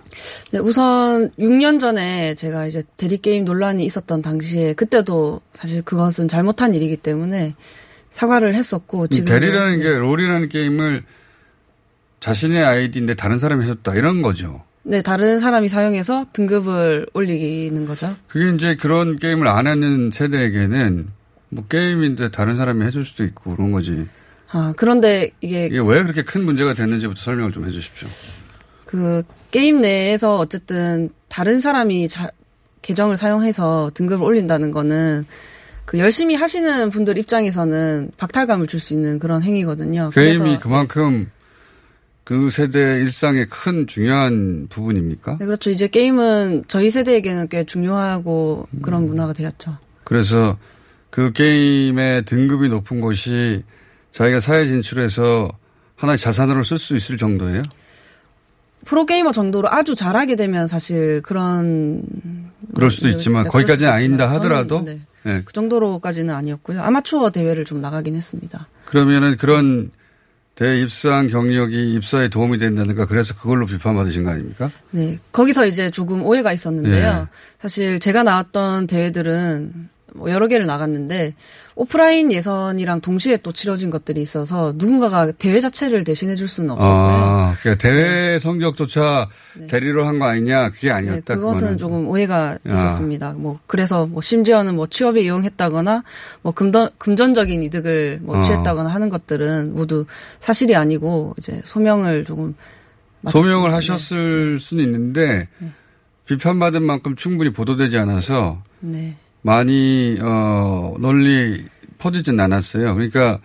네, 0.53 0.59
우선 0.59 1.31
6년 1.39 1.81
전에 1.81 2.35
제가 2.35 2.67
이제 2.67 2.83
대리게임 2.97 3.45
논란이 3.45 3.85
있었던 3.85 4.23
당시에 4.23 4.75
그때도 4.75 5.41
사실 5.53 5.83
그것은 5.83 6.29
잘못한 6.29 6.75
일이기 6.75 6.97
때문에 6.97 7.55
사과를 8.11 8.55
했었고 8.55 9.07
지금 9.09 9.25
음, 9.33 9.41
대리라는 9.41 9.79
게 9.79 9.97
롤이라는 9.97 10.49
게임을 10.49 11.05
자신의 12.21 12.65
아이디인데 12.65 13.15
다른 13.15 13.39
사람이 13.39 13.63
해줬다 13.65 13.95
이런 13.95 14.23
거죠. 14.23 14.63
네, 14.83 15.03
다른 15.03 15.41
사람이 15.41 15.69
사용해서 15.69 16.27
등급을 16.33 17.07
올리는 17.13 17.87
거죠. 17.87 18.17
그게 18.29 18.51
이제 18.55 18.77
그런 18.77 19.19
게임을 19.19 19.49
안 19.49 19.67
하는 19.67 20.11
세대에게는 20.13 21.09
뭐 21.51 21.65
게임인데 21.67 22.31
다른 22.31 22.57
사람이 22.57 22.85
해줄 22.85 23.05
수도 23.05 23.25
있고 23.25 23.55
그런 23.57 23.73
거지. 23.73 24.07
아, 24.51 24.73
그런데 24.77 25.31
이게 25.41 25.67
이게 25.67 25.79
왜 25.79 26.03
그렇게 26.03 26.23
큰 26.23 26.45
문제가 26.45 26.75
됐는지부터 26.75 27.21
설명을 27.21 27.53
좀 27.53 27.67
해주십시오. 27.67 28.09
그 28.87 29.23
게임 29.51 29.81
내에서 29.83 30.39
어쨌든 30.39 31.11
다른 31.29 31.61
사람이 31.61 32.09
자, 32.09 32.29
계정을 32.83 33.17
사용해서 33.17 33.91
등급을 33.95 34.25
올린다는 34.25 34.71
거는 34.71 35.27
그 35.85 35.99
열심히 35.99 36.35
하시는 36.35 36.89
분들 36.91 37.19
입장에서는 37.19 38.13
박탈감을 38.17 38.67
줄 38.67 38.81
수 38.81 38.95
있는 38.95 39.19
그런 39.19 39.43
행위거든요. 39.43 40.11
게임이 40.15 40.39
그래서- 40.39 40.59
그만큼 40.61 41.31
그 42.25 42.51
세대 42.51 42.81
일상의 43.01 43.47
큰 43.49 43.87
중요한 43.87 44.67
부분입니까? 44.69 45.37
네, 45.39 45.45
그렇죠. 45.45 45.71
이제 45.71 45.87
게임은 45.87 46.65
저희 46.67 46.91
세대에게는 46.91 47.49
꽤 47.49 47.63
중요하고 47.65 48.67
음. 48.73 48.83
그런 48.83 49.07
문화가 49.07 49.33
되었죠. 49.33 49.79
그래서 50.03 50.59
그 51.11 51.33
게임의 51.33 52.25
등급이 52.25 52.69
높은 52.69 53.01
곳이 53.01 53.63
자기가 54.11 54.41
사회 54.41 54.67
진출해서 54.67 55.49
하나의 55.95 56.19
자산으로 56.19 56.65
쓸 56.65 56.79
수 56.79 56.97
있을 56.97 57.17
정도예요? 57.17 57.63
프로게이머 58.87 59.33
정도로 59.33 59.69
아주 59.71 59.95
잘하게 59.95 60.37
되면 60.37 60.67
사실 60.67 61.21
그런 61.23 62.03
그럴 62.75 62.91
수도 62.91 63.09
네, 63.09 63.13
있지만 63.13 63.45
네, 63.45 63.51
거기까지는 63.51 63.93
아닌다 63.93 64.25
있지만 64.25 64.37
하더라도 64.37 64.79
저는, 64.79 65.03
네, 65.25 65.33
네. 65.33 65.43
그 65.45 65.53
정도로까지는 65.53 66.33
아니었고요. 66.33 66.83
아마추어 66.83 67.31
대회를 67.31 67.65
좀 67.65 67.81
나가긴 67.81 68.15
했습니다. 68.15 68.69
그러면은 68.87 69.37
그런 69.37 69.91
대입상 70.55 71.29
경력이 71.29 71.93
입사에 71.95 72.29
도움이 72.29 72.57
된다든가 72.57 73.07
그래서 73.07 73.35
그걸로 73.35 73.67
비판받으신 73.67 74.25
거 74.25 74.31
아닙니까? 74.31 74.71
네. 74.91 75.19
거기서 75.31 75.67
이제 75.67 75.91
조금 75.91 76.23
오해가 76.23 76.53
있었는데요. 76.53 77.13
네. 77.13 77.27
사실 77.61 78.01
제가 78.01 78.23
나왔던 78.23 78.87
대회들은 78.87 79.91
뭐 80.17 80.31
여러 80.31 80.49
개를 80.49 80.67
나갔는데 80.67 81.35
오프라인 81.75 82.33
예선이랑 82.33 83.01
동시에 83.03 83.37
또 83.39 83.53
치러진 83.53 83.91
것들이 83.91 84.23
있어서 84.23 84.73
누군가가 84.77 85.31
대회 85.33 85.61
자체를 85.61 86.05
대신해 86.05 86.35
줄 86.35 86.49
수는 86.49 86.71
없었고요. 86.71 86.97
아, 86.97 87.55
그러니까 87.61 87.83
대회 87.83 88.39
성적조차 88.39 89.29
대리로 89.69 90.07
한 90.07 90.19
거 90.19 90.25
아니냐 90.27 90.71
그게 90.71 90.89
네, 90.89 90.93
아니었다. 90.95 91.35
그것은 91.35 91.59
그거는. 91.61 91.77
조금 91.77 92.09
오해가 92.09 92.57
아. 92.67 92.73
있었습니다. 92.73 93.33
뭐 93.33 93.59
그래서 93.67 94.07
뭐 94.07 94.23
심지어는 94.23 94.75
뭐 94.75 94.87
취업에 94.87 95.21
이용했다거나 95.23 96.03
뭐 96.43 96.53
금전 96.53 96.91
금전적인 96.99 97.63
이득을 97.65 98.21
뭐 98.23 98.39
어. 98.39 98.43
취했다거나 98.43 98.89
하는 98.89 99.09
것들은 99.11 99.75
모두 99.75 100.07
사실이 100.41 100.75
아니고 100.75 101.35
이제 101.39 101.61
소명을 101.65 102.25
조금 102.25 102.55
소명을 103.29 103.71
맞췄습니다. 103.71 103.77
하셨을 103.77 104.59
수는 104.59 104.85
있는데 104.85 105.49
비판받은 106.27 106.83
만큼 106.83 107.15
충분히 107.17 107.53
보도되지 107.53 107.99
않아서 107.99 108.63
네. 108.81 109.17
많이 109.47 110.19
어 110.21 110.97
널리 110.99 111.65
퍼지진 111.99 112.39
않았어요. 112.41 112.95
그러니까 112.95 113.39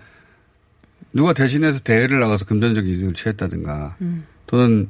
누가 1.13 1.31
대신해서 1.33 1.81
대회를 1.81 2.19
나가서 2.19 2.45
금전적인 2.45 2.91
이득을 2.91 3.13
취했다든가 3.13 3.97
음. 4.01 4.25
또는 4.47 4.89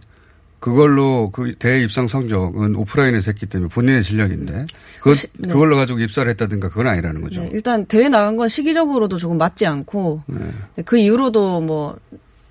그걸로 0.59 1.31
그 1.31 1.53
대회 1.55 1.81
입상 1.83 2.07
성적은 2.07 2.75
오프라인에서 2.75 3.31
했기 3.31 3.45
때문에 3.47 3.67
본인의 3.69 4.03
실력인데 4.03 4.67
그 5.01 5.13
시- 5.13 5.27
네. 5.37 5.51
그걸로 5.51 5.75
가지고 5.75 5.99
입사를 5.99 6.29
했다든가 6.29 6.69
그건 6.69 6.87
아니라는 6.87 7.21
거죠. 7.21 7.41
네, 7.41 7.49
일단 7.51 7.85
대회 7.87 8.07
나간 8.07 8.37
건 8.37 8.47
시기적으로도 8.47 9.17
조금 9.17 9.37
맞지 9.37 9.65
않고 9.65 10.23
네. 10.27 10.37
네, 10.75 10.83
그 10.83 10.97
이후로도 10.97 11.61
뭐 11.61 11.97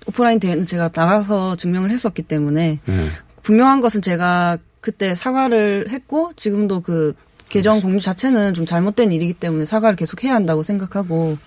오프라인 0.05 0.39
대회는 0.39 0.65
제가 0.67 0.91
나가서 0.93 1.55
증명을 1.55 1.89
했었기 1.89 2.21
때문에 2.23 2.79
네. 2.85 3.07
분명한 3.41 3.79
것은 3.81 4.01
제가 4.03 4.59
그때 4.81 5.15
사과를 5.15 5.87
했고 5.89 6.31
지금도 6.35 6.81
그 6.81 7.13
계정 7.51 7.81
공유 7.81 7.99
자체는 7.99 8.53
좀 8.53 8.65
잘못된 8.65 9.11
일이기 9.11 9.33
때문에 9.33 9.65
사과를 9.65 9.97
계속 9.97 10.23
해야 10.23 10.35
한다고 10.35 10.63
생각하고 10.63 11.37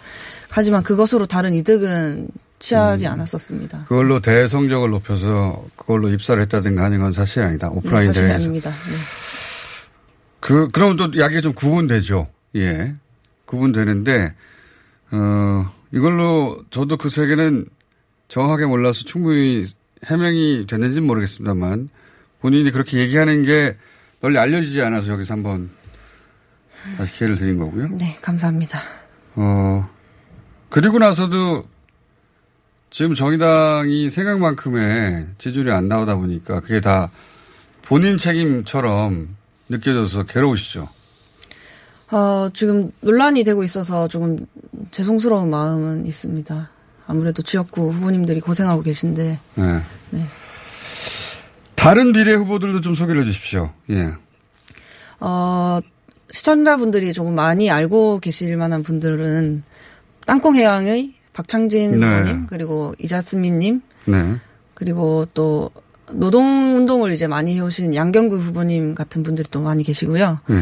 하지만 0.50 0.82
그것으로 0.82 1.24
다른 1.26 1.54
이득은 1.54 2.28
취하지 2.58 3.06
않았었습니다. 3.06 3.86
그걸로 3.88 4.20
대성적을 4.20 4.90
높여서 4.90 5.64
그걸로 5.76 6.10
입사를 6.10 6.40
했다든가 6.42 6.84
하는 6.84 7.00
건 7.00 7.12
사실이 7.12 7.44
아니다. 7.44 7.68
네, 7.68 7.76
오프라인 7.76 8.08
사실이 8.08 8.26
대회에서. 8.26 8.44
아닙니다. 8.44 8.70
네. 8.70 8.96
그, 10.40 10.68
그럼 10.68 10.96
또 10.96 11.06
이야기가 11.14 11.40
좀 11.40 11.54
구분되죠. 11.54 12.28
예. 12.56 12.94
구분되는데, 13.46 14.34
어, 15.12 15.70
이걸로 15.92 16.62
저도 16.70 16.98
그 16.98 17.08
세계는 17.08 17.66
정확하게 18.28 18.66
몰라서 18.66 19.04
충분히 19.04 19.64
해명이 20.06 20.66
됐는지는 20.66 21.06
모르겠습니다만 21.06 21.88
본인이 22.40 22.70
그렇게 22.70 22.98
얘기하는 22.98 23.42
게 23.42 23.76
널리 24.20 24.38
알려지지 24.38 24.82
않아서 24.82 25.12
여기서 25.12 25.34
한번 25.34 25.70
다시 26.96 27.12
기회를 27.12 27.36
드린 27.36 27.58
거고요. 27.58 27.88
네, 27.92 28.16
감사합니다. 28.20 28.80
어, 29.36 29.88
그리고 30.68 30.98
나서도 30.98 31.64
지금 32.90 33.14
정의당이 33.14 34.08
생각만큼의 34.08 35.26
지지율이 35.38 35.72
안 35.72 35.88
나오다 35.88 36.16
보니까 36.16 36.60
그게 36.60 36.80
다 36.80 37.10
본인 37.82 38.18
책임처럼 38.18 39.36
느껴져서 39.68 40.24
괴로우시죠. 40.24 40.88
어, 42.12 42.48
지금 42.54 42.92
논란이 43.00 43.44
되고 43.44 43.64
있어서 43.64 44.06
조금 44.08 44.46
죄송스러운 44.90 45.50
마음은 45.50 46.06
있습니다. 46.06 46.70
아무래도 47.06 47.42
지역구 47.42 47.90
후보님들이 47.90 48.40
고생하고 48.40 48.82
계신데 48.82 49.38
네. 49.56 49.82
네. 50.10 50.26
다른 51.74 52.12
비례 52.12 52.32
후보들도 52.34 52.80
좀 52.80 52.94
소개를 52.94 53.22
해 53.22 53.24
주십시오. 53.26 53.72
예. 53.90 54.14
어, 55.20 55.80
시청자분들이 56.34 57.12
조금 57.12 57.36
많이 57.36 57.70
알고 57.70 58.18
계실 58.18 58.56
만한 58.56 58.82
분들은 58.82 59.62
땅콩 60.26 60.56
해양의 60.56 61.14
박창진 61.32 62.00
네. 62.00 62.06
후보님 62.06 62.46
그리고 62.48 62.92
이자스민님 62.98 63.80
네. 64.06 64.34
그리고 64.74 65.26
또 65.32 65.70
노동 66.12 66.76
운동을 66.76 67.12
이제 67.12 67.28
많이 67.28 67.54
해오신 67.54 67.94
양경규 67.94 68.36
후보님 68.36 68.96
같은 68.96 69.22
분들이 69.22 69.46
또 69.52 69.60
많이 69.60 69.84
계시고요. 69.84 70.40
네. 70.48 70.56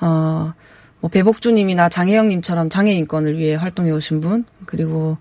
어, 0.00 0.54
뭐 1.00 1.10
배복주님이나 1.10 1.88
장혜영님처럼 1.88 2.70
장애 2.70 2.92
인권을 2.92 3.36
위해 3.36 3.56
활동해 3.56 3.90
오신 3.90 4.20
분, 4.20 4.44
그리고 4.64 5.18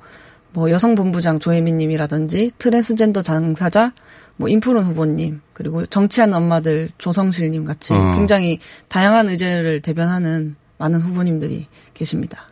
뭐 0.55 0.71
여성본부장 0.71 1.39
조혜민님이라든지 1.39 2.51
트랜스젠더 2.57 3.21
당사자, 3.23 3.93
뭐 4.37 4.47
임푸른 4.47 4.85
후보님, 4.85 5.41
그리고 5.51 5.85
정치하는 5.85 6.33
엄마들 6.33 6.89
조성실님 6.97 7.65
같이 7.65 7.93
어. 7.93 8.13
굉장히 8.15 8.59
다양한 8.87 9.27
의제를 9.27 9.81
대변하는 9.81 10.55
많은 10.77 11.01
후보님들이 11.01 11.67
계십니다. 11.93 12.47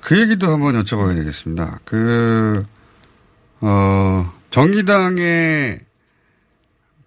그 0.00 0.20
얘기도 0.20 0.48
한번 0.48 0.82
여쭤봐야 0.82 1.14
되겠습니다. 1.16 1.78
그, 1.84 2.64
어, 3.60 4.32
정의당의 4.50 5.80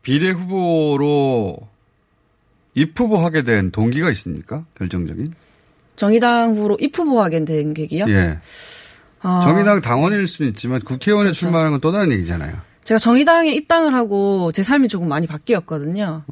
비례 0.03 0.31
후보로 0.31 1.57
입후보하게 2.75 3.43
된 3.43 3.71
동기가 3.71 4.09
있습니까? 4.11 4.65
결정적인? 4.77 5.33
정의당 5.97 6.51
후보로 6.55 6.77
입후보하게 6.79 7.43
된 7.43 7.73
계기요? 7.73 8.05
예. 8.07 8.39
어, 9.23 9.39
정의당 9.43 9.81
당원일 9.81 10.27
수는 10.27 10.49
있지만 10.51 10.81
국회의원에 10.81 11.27
그렇죠. 11.27 11.39
출마하는 11.39 11.71
건 11.71 11.79
또 11.81 11.91
다른 11.91 12.11
얘기잖아요. 12.11 12.53
제가 12.83 12.97
정의당에 12.99 13.51
입당을 13.51 13.93
하고 13.95 14.51
제 14.51 14.61
삶이 14.63 14.89
조금 14.89 15.07
많이 15.07 15.25
바뀌었거든요. 15.27 16.23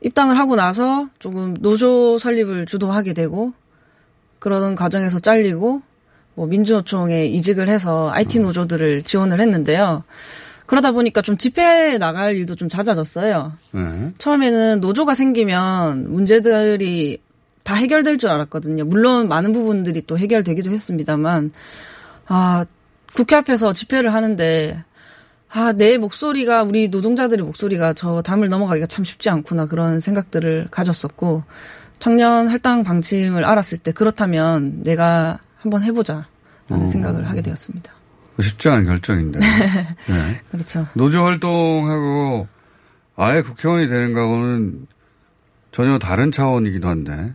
입당을 0.00 0.38
하고 0.38 0.56
나서 0.56 1.08
조금 1.18 1.54
노조 1.60 2.16
설립을 2.18 2.66
주도하게 2.66 3.12
되고 3.12 3.52
그러던 4.38 4.74
과정에서 4.76 5.18
잘리고 5.18 5.82
뭐 6.34 6.46
민주노총에 6.46 7.26
이직을 7.26 7.68
해서 7.68 8.10
IT 8.12 8.40
노조들을 8.40 9.02
지원을 9.02 9.40
했는데요. 9.40 10.04
그러다 10.66 10.92
보니까 10.92 11.22
좀 11.22 11.36
집회에 11.36 11.96
나갈 11.98 12.34
일도 12.36 12.54
좀 12.56 12.68
잦아졌어요. 12.68 13.52
네. 13.72 14.12
처음에는 14.18 14.80
노조가 14.80 15.14
생기면 15.14 16.12
문제들이 16.12 17.18
다 17.66 17.74
해결될 17.74 18.18
줄 18.18 18.30
알았거든요. 18.30 18.84
물론 18.84 19.26
많은 19.26 19.52
부분들이 19.52 20.00
또 20.06 20.16
해결되기도 20.16 20.70
했습니다만, 20.70 21.50
아, 22.28 22.64
국회 23.12 23.34
앞에서 23.34 23.72
집회를 23.72 24.14
하는데, 24.14 24.84
아, 25.50 25.72
내 25.72 25.98
목소리가, 25.98 26.62
우리 26.62 26.86
노동자들의 26.86 27.44
목소리가 27.44 27.92
저 27.94 28.22
담을 28.22 28.48
넘어가기가 28.48 28.86
참 28.86 29.04
쉽지 29.04 29.30
않구나, 29.30 29.66
그런 29.66 29.98
생각들을 29.98 30.68
가졌었고, 30.70 31.42
청년 31.98 32.46
할당 32.46 32.84
방침을 32.84 33.44
알았을 33.44 33.78
때, 33.78 33.90
그렇다면 33.90 34.84
내가 34.84 35.40
한번 35.58 35.82
해보자, 35.82 36.28
라는 36.68 36.86
생각을 36.86 37.28
하게 37.28 37.42
되었습니다. 37.42 37.90
쉽지 38.40 38.68
않은 38.68 38.86
결정인데. 38.86 39.40
네. 40.06 40.40
그렇죠. 40.52 40.86
노조 40.94 41.24
활동하고 41.24 42.46
아예 43.16 43.42
국회의원이 43.42 43.88
되는 43.88 44.14
거하고는 44.14 44.86
전혀 45.72 45.98
다른 45.98 46.30
차원이기도 46.30 46.88
한데 46.88 47.34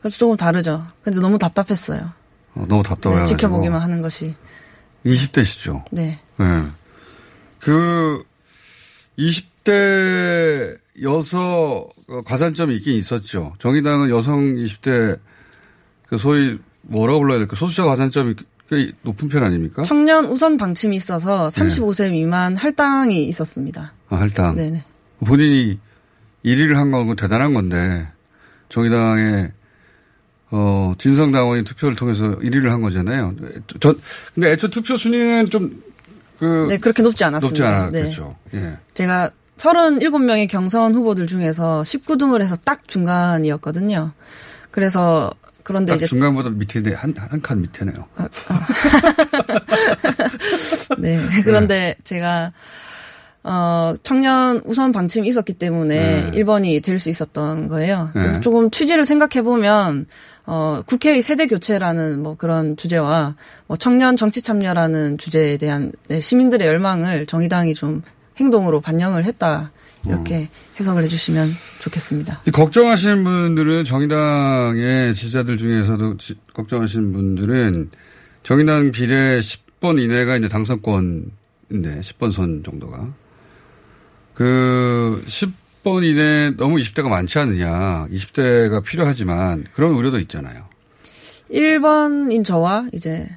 그래서 0.00 0.16
조금 0.18 0.36
다르죠. 0.36 0.86
근데 1.02 1.20
너무 1.20 1.38
답답했어요. 1.38 2.00
어, 2.54 2.64
너무 2.68 2.82
네, 2.82 2.88
답답해가지고 2.88 3.36
지켜보기만 3.36 3.80
하는 3.80 4.02
것이. 4.02 4.34
20대시죠. 5.06 5.84
네. 5.92 6.18
네. 6.38 6.44
그 7.58 8.22
20대 9.18 10.76
여서 11.02 11.88
가산점이 12.26 12.74
있긴 12.76 12.94
있었죠. 12.96 13.54
정의당은 13.58 14.10
여성 14.10 14.54
20대 14.54 15.18
그 16.08 16.18
소위 16.18 16.58
뭐라고 16.82 17.20
불러야 17.20 17.38
될까 17.38 17.56
소수자 17.56 17.84
가산점이 17.84 18.34
꽤 18.70 18.92
높은 19.02 19.28
편 19.28 19.42
아닙니까? 19.44 19.82
청년 19.82 20.26
우선 20.26 20.56
방침이 20.56 20.96
있어서 20.96 21.48
35세 21.48 22.10
미만 22.12 22.56
할당이 22.56 23.24
있었습니다. 23.28 23.92
아, 24.08 24.16
할당. 24.16 24.56
네네. 24.56 24.84
본인이 25.26 25.78
1위를 26.44 26.74
한 26.74 26.90
건 26.90 27.14
대단한 27.16 27.52
건데 27.52 28.08
정의당의 28.68 29.52
어 30.50 30.94
진성 30.98 31.32
당원이 31.32 31.64
투표를 31.64 31.96
통해서 31.96 32.38
1위를 32.38 32.68
한 32.68 32.80
거잖아요. 32.80 33.34
전 33.78 34.00
근데 34.34 34.52
애초 34.52 34.68
투표 34.68 34.96
순위는 34.96 35.50
좀 35.50 35.90
그 36.40 36.66
네, 36.70 36.78
그렇게 36.78 37.02
높지 37.02 37.22
않았습니다. 37.22 37.48
높지 37.48 37.62
않았겠죠. 37.62 37.92
네. 37.92 38.02
그렇죠. 38.02 38.36
예. 38.54 38.78
제가 38.94 39.30
37명의 39.56 40.48
경선 40.48 40.94
후보들 40.94 41.26
중에서 41.26 41.82
19등을 41.82 42.40
해서 42.40 42.56
딱 42.64 42.88
중간이었거든요. 42.88 44.12
그래서 44.70 45.30
그런데 45.62 45.92
딱 45.92 45.96
이제 45.96 46.06
중간보다 46.06 46.48
밑에 46.48 46.80
한한 46.94 47.42
칸 47.42 47.60
밑에네요. 47.60 48.06
네. 50.98 51.20
그런데 51.44 51.94
제가 52.04 52.52
어 53.42 53.94
청년 54.02 54.60
우선 54.66 54.92
방침이 54.92 55.26
있었기 55.28 55.54
때문에 55.54 56.30
네. 56.30 56.42
1번이 56.42 56.82
될 56.82 56.98
수 56.98 57.08
있었던 57.08 57.68
거예요. 57.68 58.10
네. 58.14 58.40
조금 58.40 58.70
취지를 58.70 59.06
생각해 59.06 59.42
보면 59.42 60.06
어 60.46 60.82
국회의 60.86 61.22
세대 61.22 61.46
교체라는 61.46 62.22
뭐 62.22 62.34
그런 62.36 62.76
주제와 62.76 63.36
뭐 63.66 63.76
청년 63.78 64.16
정치 64.16 64.42
참여라는 64.42 65.16
주제에 65.16 65.56
대한 65.56 65.90
네, 66.08 66.20
시민들의 66.20 66.66
열망을 66.66 67.24
정의당이 67.26 67.74
좀 67.74 68.02
행동으로 68.38 68.80
반영을 68.82 69.24
했다. 69.24 69.72
이렇게 70.06 70.48
해석을 70.78 71.02
해주시면 71.04 71.46
좋겠습니다. 71.80 72.40
걱정하시는 72.52 73.22
분들은 73.22 73.84
정의당의 73.84 75.14
지지자들 75.14 75.58
중에서도 75.58 76.16
지- 76.16 76.36
걱정하시는 76.54 77.12
분들은 77.12 77.90
정의당 78.42 78.92
비례 78.92 79.40
10번 79.40 80.02
이내가 80.02 80.36
이제 80.38 80.48
당선권인데 80.48 82.00
10번 82.00 82.32
선 82.32 82.62
정도가 82.64 83.08
그 84.40 85.22
10번 85.26 86.02
이내 86.02 86.52
너무 86.56 86.76
20대가 86.76 87.10
많지 87.10 87.38
않느냐 87.38 88.06
20대가 88.10 88.82
필요하지만 88.82 89.66
그런 89.74 89.92
우려도 89.92 90.18
있잖아요. 90.20 90.64
1번인 91.50 92.42
저와 92.42 92.86
이제 92.94 93.28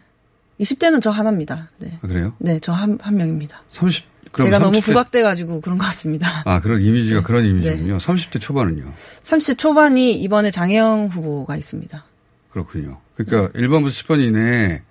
20대는 0.62 1.02
저 1.02 1.10
하나입니다. 1.10 1.72
네. 1.80 2.00
아, 2.02 2.08
그래요? 2.08 2.34
네, 2.38 2.58
저 2.62 2.72
한, 2.72 2.98
한 3.02 3.18
명입니다. 3.18 3.64
30 3.68 4.06
그럼 4.32 4.48
제가 4.48 4.60
너무 4.60 4.80
30대 4.80 4.84
부각돼가지고 4.86 5.60
그런 5.60 5.78
것 5.78 5.84
같습니다. 5.88 6.26
아 6.46 6.62
그런 6.62 6.82
이미지가 6.82 7.20
네. 7.20 7.26
그런 7.26 7.46
이미지군요. 7.48 7.98
30대 7.98 8.40
초반은요. 8.40 8.94
30 9.24 9.58
초반이 9.58 10.14
이번에 10.22 10.52
장혜영 10.52 11.08
후보가 11.08 11.58
있습니다. 11.58 12.02
그렇군요. 12.50 13.02
그러니까 13.18 13.52
1번부터 13.60 13.88
10번 13.90 14.22
이내에 14.26 14.84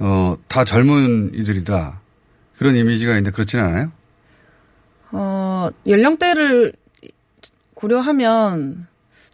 어, 0.00 0.36
다 0.48 0.64
젊은 0.64 1.30
이들이다. 1.32 2.00
그런 2.58 2.74
이미지가 2.74 3.12
있는데 3.12 3.30
그렇지는 3.30 3.64
않아요? 3.66 3.92
어, 5.12 5.68
연령대를 5.86 6.72
고려하면 7.74 8.86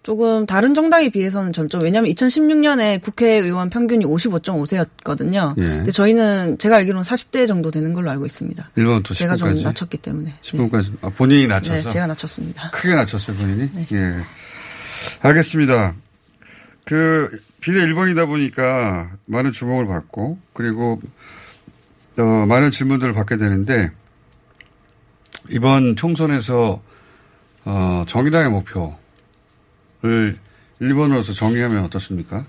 조금 0.02 0.46
다른 0.46 0.72
정당에 0.72 1.10
비해서는 1.10 1.52
젊죠. 1.52 1.78
왜냐하면 1.82 2.10
2016년에 2.12 3.02
국회의원 3.02 3.68
평균이 3.68 4.06
55.5세였거든요. 4.06 5.54
예. 5.58 5.62
근데 5.62 5.90
저희는 5.90 6.56
제가 6.56 6.76
알기로는 6.76 7.02
40대 7.02 7.46
정도 7.46 7.70
되는 7.70 7.92
걸로 7.92 8.10
알고 8.10 8.24
있습니다. 8.24 8.70
1번부터 8.76 9.14
제가 9.14 9.36
좀 9.36 9.50
10번까지. 9.54 9.62
낮췄기 9.64 9.98
때문에. 9.98 10.30
네. 10.30 10.34
10번까지. 10.42 10.92
아, 11.02 11.10
본인이 11.10 11.46
낮춰서? 11.46 11.82
네, 11.82 11.88
제가 11.90 12.06
낮췄습니다. 12.06 12.70
크게 12.70 12.94
낮췄어요, 12.94 13.36
본인이? 13.36 13.68
예. 13.92 14.14
알겠습니다. 15.20 15.94
그, 16.86 17.30
비례 17.60 17.84
1번이다 17.84 18.26
보니까 18.26 19.10
많은 19.26 19.52
주목을 19.52 19.86
받고, 19.86 20.38
그리고 20.54 21.02
어, 22.16 22.46
많은 22.48 22.70
질문들을 22.70 23.12
받게 23.12 23.36
되는데 23.36 23.90
이번 25.50 25.96
총선에서 25.96 26.80
어, 27.64 28.04
정의당의 28.06 28.50
목표를 28.50 30.37
1번으로서 30.80 31.34
정의하면 31.34 31.84
어떻습니까? 31.84 32.44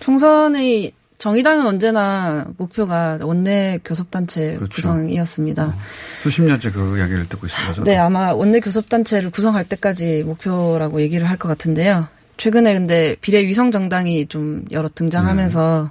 총선의 0.00 0.92
정의당은 1.18 1.66
언제나 1.66 2.46
목표가 2.58 3.18
원내 3.22 3.80
교섭단체 3.84 4.54
그렇죠. 4.56 4.68
구성이었습니다. 4.74 5.74
수십 6.22 6.42
년째 6.42 6.70
그 6.72 6.98
이야기를 6.98 7.26
듣고 7.28 7.46
있습니다. 7.46 7.84
네, 7.84 7.96
아마 7.96 8.32
원내 8.34 8.60
교섭단체를 8.60 9.30
구성할 9.30 9.64
때까지 9.68 10.24
목표라고 10.24 11.00
얘기를 11.00 11.28
할 11.28 11.38
것 11.38 11.48
같은데요. 11.48 12.08
최근에 12.36 12.74
근데 12.74 13.16
비례 13.22 13.46
위성 13.46 13.70
정당이 13.70 14.26
좀 14.26 14.64
여러 14.70 14.88
등장하면서 14.94 15.90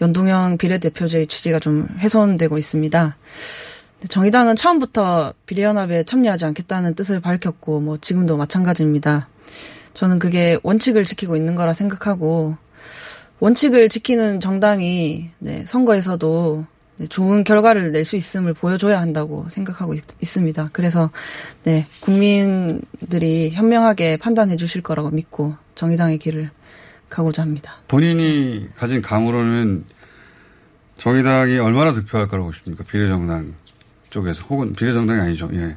연동형 0.00 0.58
비례대표제의 0.58 1.28
취지가 1.28 1.60
좀 1.60 1.86
훼손되고 1.98 2.58
있습니다. 2.58 3.16
네, 4.00 4.08
정의당은 4.08 4.56
처음부터 4.56 5.32
비례연합에 5.46 6.04
참여하지 6.04 6.44
않겠다는 6.46 6.94
뜻을 6.94 7.20
밝혔고, 7.20 7.80
뭐 7.80 7.96
지금도 7.98 8.36
마찬가지입니다. 8.36 9.28
저는 9.94 10.18
그게 10.18 10.58
원칙을 10.62 11.04
지키고 11.04 11.36
있는 11.36 11.54
거라 11.54 11.72
생각하고, 11.72 12.56
원칙을 13.40 13.88
지키는 13.88 14.40
정당이 14.40 15.30
네, 15.38 15.64
선거에서도 15.66 16.66
네, 16.98 17.06
좋은 17.06 17.44
결과를 17.44 17.92
낼 17.92 18.04
수 18.04 18.16
있음을 18.16 18.54
보여줘야 18.54 19.00
한다고 19.00 19.46
생각하고 19.50 19.92
있, 19.94 20.02
습니다 20.24 20.70
그래서 20.72 21.10
네 21.64 21.86
국민들이 22.00 23.50
현명하게 23.50 24.16
판단해 24.16 24.56
주실 24.56 24.80
거라고 24.80 25.10
믿고 25.10 25.54
정의당의 25.74 26.18
길을 26.18 26.50
가고자 27.10 27.42
합니다. 27.42 27.76
본인이 27.88 28.68
가진 28.76 29.02
감으로는 29.02 29.84
정의당이 30.96 31.58
얼마나 31.58 31.92
득표할 31.92 32.28
거라고 32.28 32.48
보십니까? 32.48 32.84
비례정당 32.84 33.54
쪽에서 34.16 34.44
혹은 34.46 34.72
비례정당이 34.72 35.20
아니죠. 35.20 35.50
예. 35.52 35.76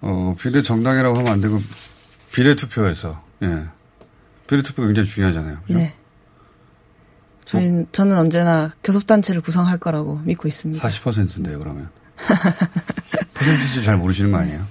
어, 0.00 0.34
비례정당이라고 0.40 1.18
하면 1.18 1.32
안 1.32 1.40
되고 1.42 1.60
비례투표에서 2.32 3.22
예. 3.42 3.64
비례투표 4.46 4.86
굉장히 4.86 5.06
중요하잖아요. 5.06 5.58
그죠? 5.66 5.78
네. 5.78 5.94
저희 7.44 7.84
저는 7.92 8.16
언제나 8.16 8.70
교섭단체를 8.82 9.42
구성할 9.42 9.78
거라고 9.78 10.20
믿고 10.24 10.48
있습니다. 10.48 10.86
40%인데요, 10.86 11.58
그러면. 11.58 11.90
퍼센티지 13.34 13.84
잘 13.84 13.98
모르시는 13.98 14.32
거 14.32 14.38
아니에요? 14.38 14.66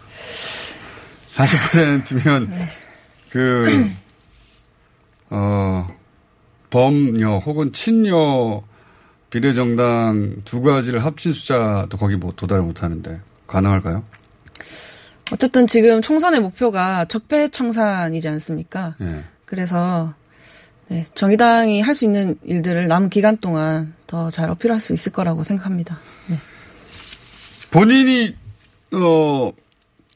40%면, 1.30 2.52
그, 3.30 3.92
어, 5.30 5.88
범여 6.72 7.38
혹은 7.40 7.72
친여 7.72 8.64
비례정당 9.32 10.44
두 10.46 10.62
가지를 10.62 11.04
합친 11.04 11.32
숫자도 11.32 11.98
거기 11.98 12.16
뭐 12.16 12.34
도달을 12.36 12.62
못 12.62 12.84
하는데, 12.84 13.20
가능할까요? 13.48 14.04
어쨌든 15.32 15.66
지금 15.66 16.02
총선의 16.02 16.42
목표가 16.42 17.06
적폐 17.06 17.48
청산이지 17.48 18.28
않습니까? 18.28 18.96
예. 19.02 19.24
그래서 19.46 20.14
네, 20.90 21.06
정의당이 21.16 21.82
할 21.82 21.96
수 21.96 22.04
있는 22.06 22.38
일들을 22.44 22.88
남은 22.88 23.10
기간 23.10 23.38
동안 23.38 23.94
더 24.08 24.30
잘 24.30 24.50
어필할 24.50 24.80
수 24.80 24.92
있을 24.94 25.12
거라고 25.14 25.44
생각합니다. 25.44 26.00
네. 26.28 26.38
본인이, 27.72 28.36
어, 28.92 29.52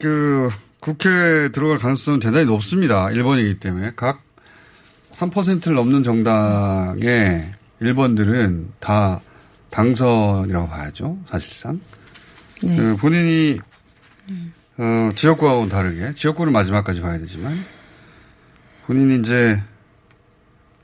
그, 0.01 0.49
국회에 0.81 1.49
들어갈 1.49 1.77
가능성은 1.77 2.19
대단히 2.19 2.43
높습니다. 2.45 3.05
1번이기 3.07 3.61
때문에. 3.61 3.93
각 3.95 4.21
3%를 5.13 5.73
넘는 5.75 6.03
정당의 6.03 7.53
1번들은 7.85 8.67
다 8.79 9.21
당선이라고 9.69 10.67
봐야죠. 10.67 11.17
사실상. 11.27 11.79
네. 12.63 12.75
그 12.75 12.95
본인이, 12.95 13.59
어, 14.77 15.09
지역구하고는 15.15 15.69
다르게, 15.69 16.13
지역구는 16.13 16.53
마지막까지 16.53 17.01
봐야 17.01 17.17
되지만, 17.17 17.63
본인이 18.85 19.19
이제 19.19 19.61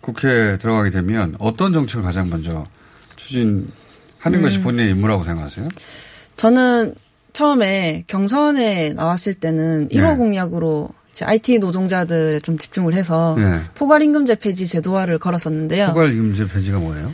국회에 0.02 0.58
들어가게 0.58 0.90
되면 0.90 1.36
어떤 1.40 1.74
정책을 1.74 2.04
가장 2.04 2.30
먼저 2.30 2.66
추진하는 3.16 4.42
것이 4.42 4.62
본인의 4.62 4.92
임무라고 4.92 5.24
생각하세요? 5.24 5.68
저는 6.38 6.96
처음에 7.34 8.04
경선에 8.08 8.94
나왔을 8.94 9.36
때는 9.36 9.88
네. 9.90 10.00
1호 10.00 10.18
공약으로 10.18 10.90
이제 10.90 11.01
IT 11.22 11.60
노동자들에 11.60 12.40
좀 12.40 12.58
집중을 12.58 12.94
해서 12.94 13.36
네. 13.38 13.60
포괄임금제 13.76 14.36
폐지 14.36 14.66
제도화를 14.68 15.20
걸었었는데요. 15.20 15.88
포괄임금제 15.88 16.48
폐지가 16.48 16.80
뭐예요? 16.80 17.12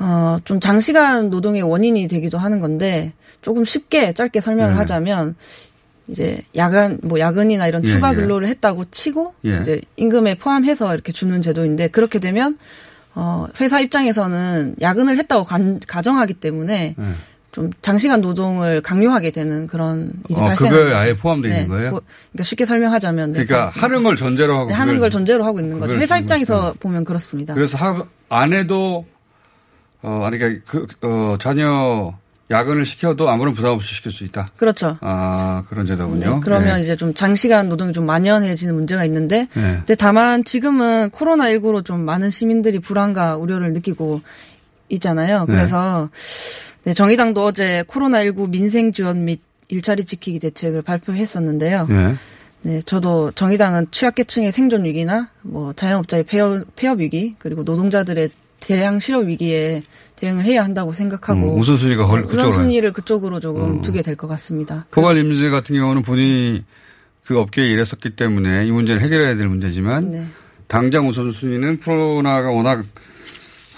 어, 0.00 0.38
좀 0.44 0.58
장시간 0.60 1.30
노동의 1.30 1.62
원인이 1.62 2.08
되기도 2.08 2.38
하는 2.38 2.58
건데 2.60 3.12
조금 3.42 3.64
쉽게 3.64 4.12
짧게 4.12 4.40
설명을 4.40 4.72
네. 4.72 4.78
하자면 4.78 5.36
이제 6.08 6.38
야간 6.56 6.98
뭐 7.02 7.18
야근이나 7.18 7.66
이런 7.68 7.82
예, 7.84 7.88
추가 7.88 8.12
예. 8.12 8.16
근로를 8.16 8.48
했다고 8.48 8.86
치고 8.90 9.34
예. 9.46 9.58
이제 9.60 9.80
임금에 9.96 10.34
포함해서 10.36 10.92
이렇게 10.94 11.12
주는 11.12 11.40
제도인데 11.40 11.88
그렇게 11.88 12.18
되면 12.18 12.58
어 13.14 13.46
회사 13.60 13.78
입장에서는 13.80 14.74
야근을 14.80 15.16
했다고 15.16 15.44
간- 15.44 15.80
가정하기 15.86 16.34
때문에 16.34 16.94
네. 16.98 17.04
좀 17.54 17.70
장시간 17.82 18.20
노동을 18.20 18.80
강요하게 18.82 19.30
되는 19.30 19.68
그런 19.68 20.10
일이 20.28 20.40
어, 20.40 20.44
발생하는 20.44 20.78
그거에 20.82 20.94
아예 20.94 21.14
포함되어 21.16 21.52
있는 21.52 21.68
거예요? 21.68 21.90
고- 21.92 22.00
그러니까 22.32 22.42
쉽게 22.44 22.64
설명하자면 22.64 23.30
네, 23.30 23.44
그러니까 23.44 23.54
그렇습니다. 23.70 23.86
하는 23.86 24.02
걸 24.02 24.16
전제로 24.16 24.54
하고 24.56 24.68
네, 24.70 24.74
하는 24.74 24.94
그걸- 24.94 25.00
걸 25.00 25.10
전제로 25.10 25.44
하고 25.44 25.60
있는 25.60 25.78
거죠. 25.78 25.90
그걸 25.90 26.02
회사 26.02 26.18
입장에서 26.18 26.54
보시면. 26.56 26.74
보면 26.80 27.04
그렇습니다. 27.04 27.54
그래서 27.54 27.78
하, 27.78 28.04
안 28.28 28.52
해도 28.52 29.06
어 30.02 30.24
아니 30.26 30.38
그러니까 30.38 30.62
그 30.66 30.86
어, 31.02 31.36
자녀 31.38 32.12
야근을 32.50 32.84
시켜도 32.84 33.30
아무런 33.30 33.54
부담 33.54 33.72
없이 33.72 33.94
시킬 33.94 34.10
수 34.12 34.24
있다. 34.24 34.48
그렇죠. 34.56 34.98
아 35.00 35.62
그런 35.68 35.86
제도군요. 35.86 36.34
네, 36.34 36.40
그러면 36.42 36.74
네. 36.76 36.82
이제 36.82 36.94
좀 36.96 37.14
장시간 37.14 37.68
노동이 37.70 37.92
좀 37.92 38.04
만연해지는 38.04 38.74
문제가 38.74 39.04
있는데, 39.06 39.48
네. 39.54 39.62
근데 39.76 39.94
다만 39.94 40.44
지금은 40.44 41.08
코로나 41.10 41.44
19로 41.50 41.84
좀 41.84 42.04
많은 42.04 42.28
시민들이 42.30 42.80
불안과 42.80 43.36
우려를 43.36 43.72
느끼고 43.72 44.20
있잖아요. 44.88 45.40
네. 45.46 45.54
그래서 45.54 46.08
네, 46.84 46.94
정의당도 46.94 47.44
어제 47.44 47.82
코로나19 47.88 48.50
민생 48.50 48.92
지원 48.92 49.24
및 49.24 49.40
일자리 49.68 50.04
지키기 50.04 50.38
대책을 50.40 50.82
발표했었는데요. 50.82 51.86
예. 51.90 52.14
네, 52.62 52.80
저도 52.84 53.30
정의당은 53.32 53.88
취약계층의 53.90 54.52
생존 54.52 54.84
위기나 54.84 55.28
뭐 55.42 55.72
자영업자의 55.72 56.24
폐업, 56.24 56.64
폐업 56.76 57.00
위기 57.00 57.34
그리고 57.38 57.62
노동자들의 57.62 58.30
대량 58.60 58.98
실업 58.98 59.24
위기에 59.26 59.82
대응을 60.16 60.44
해야 60.44 60.64
한다고 60.64 60.92
생각하고 60.92 61.54
음, 61.54 61.60
우선순위가 61.60 62.06
걸- 62.06 62.20
네, 62.22 62.26
그쪽으로 62.26 62.46
음. 62.46 62.50
우선순위를 62.50 62.92
그쪽으로 62.92 63.40
조금 63.40 63.82
두게 63.82 64.00
될 64.02 64.16
것 64.16 64.26
같습니다. 64.28 64.86
포괄임제 64.92 65.50
같은 65.50 65.76
경우는 65.76 66.02
본인이 66.02 66.64
그 67.26 67.38
업계에 67.38 67.66
일했었기 67.68 68.16
때문에 68.16 68.66
이 68.66 68.70
문제를 68.70 69.02
해결해야 69.02 69.34
될 69.36 69.48
문제지만 69.48 70.10
네. 70.10 70.26
당장 70.66 71.08
우선순위는 71.08 71.80
코로나가 71.80 72.50
워낙 72.50 72.84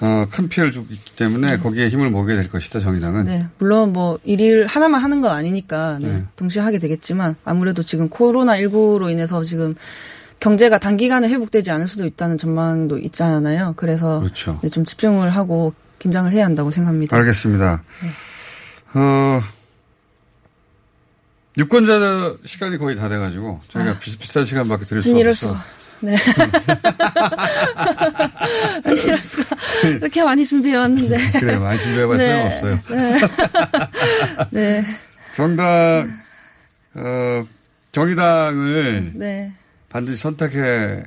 어, 0.00 0.26
큰 0.30 0.48
피해를 0.48 0.70
주고 0.70 0.92
있기 0.92 1.16
때문에 1.16 1.58
거기에 1.58 1.88
힘을 1.88 2.10
모으게 2.10 2.34
될 2.36 2.50
것이다 2.50 2.80
정의당은. 2.80 3.24
네, 3.24 3.48
물론 3.58 3.92
뭐 3.92 4.18
일을 4.24 4.66
하나만 4.66 5.02
하는 5.02 5.20
건 5.20 5.30
아니니까 5.32 5.98
네, 6.00 6.08
네. 6.08 6.24
동시에 6.36 6.62
하게 6.62 6.78
되겠지만 6.78 7.36
아무래도 7.44 7.82
지금 7.82 8.08
코로나 8.08 8.56
19로 8.58 9.10
인해서 9.10 9.42
지금 9.44 9.74
경제가 10.38 10.78
단기간에 10.78 11.28
회복되지 11.28 11.70
않을 11.70 11.88
수도 11.88 12.04
있다는 12.04 12.36
전망도 12.36 12.98
있잖아요. 12.98 13.72
그래서 13.76 14.20
그렇죠. 14.20 14.58
네, 14.62 14.68
좀 14.68 14.84
집중을 14.84 15.30
하고 15.30 15.72
긴장을 15.98 16.30
해야 16.30 16.44
한다고 16.44 16.70
생각합니다. 16.70 17.16
알겠습니다. 17.16 17.82
어, 18.94 19.42
유권자 21.56 22.36
시간이 22.44 22.76
거의 22.76 22.96
다 22.96 23.08
돼가지고 23.08 23.60
저희가 23.68 23.98
비슷비슷한 23.98 24.44
시간밖에 24.44 24.84
드릴 24.84 25.02
수 25.02 25.08
아. 25.14 25.18
없어서. 25.18 25.56
네. 26.00 26.16
아니, 28.84 29.00
이럴 29.00 29.18
수가. 29.18 29.56
이렇게 29.84 30.22
많이 30.22 30.44
준비해 30.44 30.76
왔는데. 30.76 31.16
그래 31.40 31.58
많이 31.58 31.78
준비해봐야 31.78 32.18
네. 32.18 32.58
소용없어요. 32.60 32.80
네. 34.50 34.84
정당 35.34 36.18
어, 36.94 37.44
정의당을 37.92 39.12
네. 39.14 39.52
반드시 39.88 40.20
선택해 40.22 41.02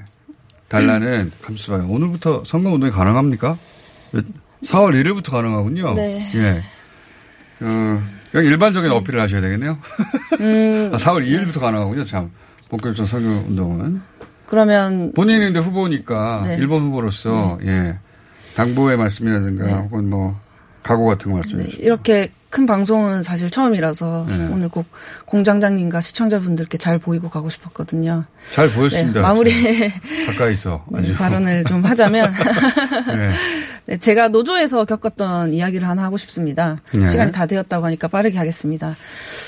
달라는 0.67 1.32
감수봐요. 1.41 1.88
오늘부터 1.88 2.43
선거 2.45 2.71
운동이 2.71 2.91
가능합니까? 2.91 3.58
4월 4.63 4.93
1일부터 4.93 5.32
가능하군요. 5.32 5.93
네. 5.95 6.32
예. 6.36 6.62
어, 7.62 8.04
여기 8.36 8.47
일반적인 8.47 8.91
어필을 8.91 9.19
하셔야 9.19 9.41
되겠네요. 9.41 9.80
음, 10.39 10.91
아, 10.93 10.97
4월 10.97 11.25
2일부터 11.25 11.60
가능하군요. 11.60 12.04
참 12.04 12.32
본격적 12.69 13.08
선거 13.08 13.28
운동은 13.47 14.02
그러면 14.49 15.12
본인이 15.13 15.45
근데 15.45 15.59
후보니까 15.59 16.41
네. 16.43 16.55
일본 16.55 16.81
후보로서 16.81 17.59
예 17.65 17.99
당부의 18.55 18.97
말씀이라든가 18.97 19.63
네. 19.63 19.73
혹은 19.73 20.09
뭐 20.09 20.35
각오 20.81 21.05
같은 21.05 21.29
거 21.29 21.38
말씀해 21.38 21.63
네. 21.65 21.69
이렇게 21.77 22.31
큰 22.49 22.65
방송은 22.65 23.21
사실 23.21 23.51
처음이라서 23.51 24.25
네. 24.27 24.49
오늘 24.51 24.69
꼭 24.69 24.88
공장장님과 25.27 26.01
시청자분들께 26.01 26.79
잘 26.79 26.97
보이고 26.97 27.29
가고 27.29 27.51
싶었거든요. 27.51 28.25
잘 28.51 28.67
보였습니다. 28.71 29.19
네, 29.19 29.21
마무리 29.21 29.51
가까이서 30.25 30.83
아주 30.95 31.13
발언을 31.13 31.65
좀 31.65 31.85
하자면 31.85 32.33
네. 33.05 33.31
네, 33.85 33.97
제가 33.97 34.29
노조에서 34.29 34.85
겪었던 34.85 35.53
이야기를 35.53 35.88
하나 35.88 36.01
하고 36.01 36.17
싶습니다. 36.17 36.81
네. 36.95 37.05
시간이 37.05 37.31
다 37.31 37.45
되었다고 37.45 37.85
하니까 37.85 38.07
빠르게 38.07 38.39
하겠습니다. 38.39 38.95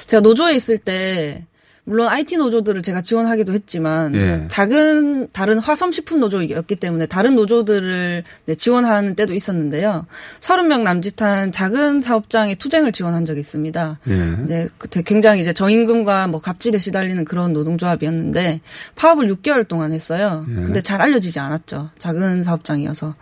제가 0.05 0.21
노조에 0.21 0.53
있을 0.53 0.77
때 0.77 1.47
물론 1.83 2.09
IT 2.09 2.37
노조들을 2.37 2.83
제가 2.83 3.01
지원하기도 3.01 3.53
했지만 3.53 4.15
예. 4.15 4.45
작은 4.47 5.29
다른 5.31 5.57
화섬식품 5.57 6.19
노조였기 6.19 6.75
때문에 6.75 7.07
다른 7.07 7.35
노조들을 7.35 8.23
네, 8.45 8.55
지원하는 8.55 9.15
때도 9.15 9.33
있었는데요. 9.33 10.05
30명 10.41 10.83
남짓한 10.83 11.51
작은 11.51 12.01
사업장의 12.01 12.55
투쟁을 12.57 12.91
지원한 12.91 13.25
적이 13.25 13.39
있습니다. 13.39 13.99
예. 14.07 14.15
네, 14.45 14.67
그때 14.77 15.01
굉장히 15.01 15.41
이제 15.41 15.53
저임금과 15.53 16.27
뭐 16.27 16.39
갑질에 16.39 16.77
시달리는 16.77 17.25
그런 17.25 17.51
노동조합이었는데 17.53 18.61
파업을 18.95 19.27
6개월 19.27 19.67
동안 19.67 19.91
했어요. 19.91 20.45
예. 20.49 20.53
근데 20.53 20.81
잘 20.81 21.01
알려지지 21.01 21.39
않았죠. 21.39 21.89
작은 21.97 22.43
사업장이어서. 22.43 23.15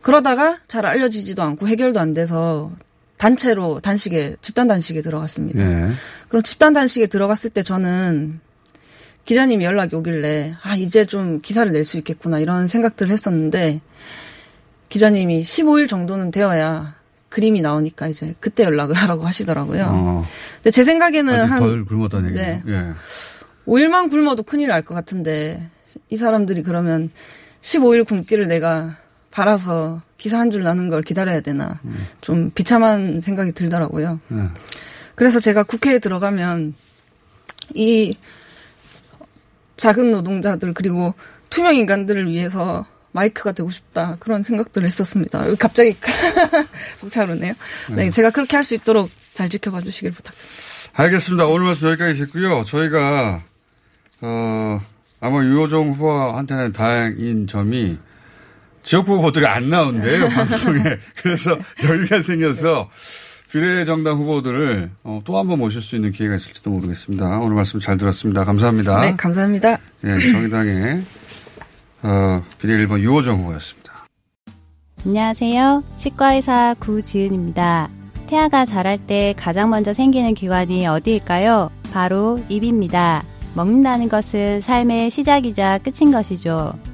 그러다가 0.00 0.58
잘 0.66 0.84
알려지지도 0.84 1.42
않고 1.42 1.66
해결도 1.66 1.98
안 1.98 2.12
돼서 2.12 2.70
단체로 3.16 3.80
단식에 3.80 4.36
집단 4.42 4.66
단식에 4.66 5.00
들어갔습니다. 5.00 5.62
예. 5.62 5.88
그럼 6.28 6.42
집단 6.42 6.72
단식에 6.72 7.06
들어갔을 7.06 7.50
때 7.50 7.62
저는 7.62 8.40
기자님이 9.24 9.64
연락이 9.64 9.96
오길래 9.96 10.54
아 10.62 10.74
이제 10.76 11.04
좀 11.06 11.40
기사를 11.40 11.70
낼 11.72 11.84
수 11.84 11.96
있겠구나 11.98 12.38
이런 12.40 12.66
생각들을 12.66 13.10
했었는데 13.12 13.80
기자님이 14.88 15.42
15일 15.42 15.88
정도는 15.88 16.30
되어야 16.30 16.94
그림이 17.30 17.60
나오니까 17.62 18.08
이제 18.08 18.34
그때 18.38 18.62
연락을 18.64 18.94
하라고 18.94 19.26
하시더라고요. 19.26 19.86
어, 19.90 20.24
근데 20.56 20.70
제 20.70 20.84
생각에는 20.84 21.34
아직 21.34 21.52
한덜 21.52 21.84
굶었다는 21.84 22.30
얘기죠. 22.30 22.42
네. 22.44 22.62
예. 22.68 22.92
5일만 23.66 24.10
굶어도 24.10 24.42
큰일 24.42 24.68
날 24.68 24.82
것 24.82 24.94
같은데 24.94 25.68
이 26.10 26.16
사람들이 26.16 26.62
그러면 26.62 27.10
15일 27.62 28.06
굶기를 28.06 28.46
내가 28.46 28.96
바라서 29.34 30.00
기사 30.16 30.38
한 30.38 30.50
줄 30.52 30.62
나는 30.62 30.88
걸 30.88 31.02
기다려야 31.02 31.40
되나 31.40 31.80
좀 32.20 32.50
비참한 32.54 33.20
생각이 33.20 33.50
들더라고요. 33.52 34.20
예. 34.32 34.36
그래서 35.16 35.40
제가 35.40 35.64
국회에 35.64 35.98
들어가면 35.98 36.72
이 37.74 38.16
작은 39.76 40.12
노동자들 40.12 40.72
그리고 40.72 41.14
투명 41.50 41.74
인간들을 41.74 42.28
위해서 42.30 42.86
마이크가 43.10 43.50
되고 43.52 43.70
싶다 43.70 44.16
그런 44.20 44.44
생각들을 44.44 44.86
했었습니다. 44.86 45.44
갑자기 45.58 45.96
벅차오르네요. 47.00 47.54
네, 47.96 48.10
제가 48.10 48.30
그렇게 48.30 48.56
할 48.56 48.62
수 48.64 48.74
있도록 48.74 49.10
잘 49.32 49.48
지켜봐 49.48 49.80
주시길 49.82 50.12
부탁드립니다. 50.12 50.54
알겠습니다. 50.94 51.46
오늘 51.46 51.66
말씀 51.66 51.88
여기까지 51.88 52.20
듣고요. 52.20 52.62
저희가 52.64 53.42
어 54.20 54.80
아마 55.20 55.42
유호정 55.44 55.90
후보한테는 55.90 56.72
다행인 56.72 57.46
점이 57.48 57.98
지역구 58.84 59.16
후보들이 59.16 59.46
안 59.46 59.68
나온대요 59.68 60.28
방송에. 60.28 60.80
그래서 61.16 61.58
여유가 61.82 62.22
생겨서 62.22 62.90
비례정당 63.50 64.18
후보들을 64.18 64.90
어, 65.04 65.22
또한 65.24 65.48
번 65.48 65.58
모실 65.58 65.80
수 65.80 65.96
있는 65.96 66.12
기회가 66.12 66.34
있을지도 66.36 66.70
모르겠습니다. 66.70 67.38
오늘 67.38 67.56
말씀 67.56 67.80
잘 67.80 67.96
들었습니다. 67.96 68.44
감사합니다. 68.44 69.00
네, 69.00 69.16
감사합니다. 69.16 69.78
예, 70.04 70.32
정의당의 70.32 71.02
어, 72.02 72.42
비례 72.58 72.76
1번 72.84 73.00
유호정 73.00 73.40
후보였습니다. 73.40 74.06
안녕하세요. 75.06 75.84
치과의사 75.96 76.74
구지은입니다. 76.78 77.88
태아가 78.26 78.64
자랄 78.64 78.98
때 78.98 79.34
가장 79.36 79.70
먼저 79.70 79.92
생기는 79.92 80.34
기관이 80.34 80.86
어디일까요? 80.86 81.70
바로 81.92 82.42
입입니다. 82.48 83.22
먹는다는 83.54 84.08
것은 84.08 84.60
삶의 84.60 85.10
시작이자 85.10 85.78
끝인 85.78 86.10
것이죠. 86.10 86.72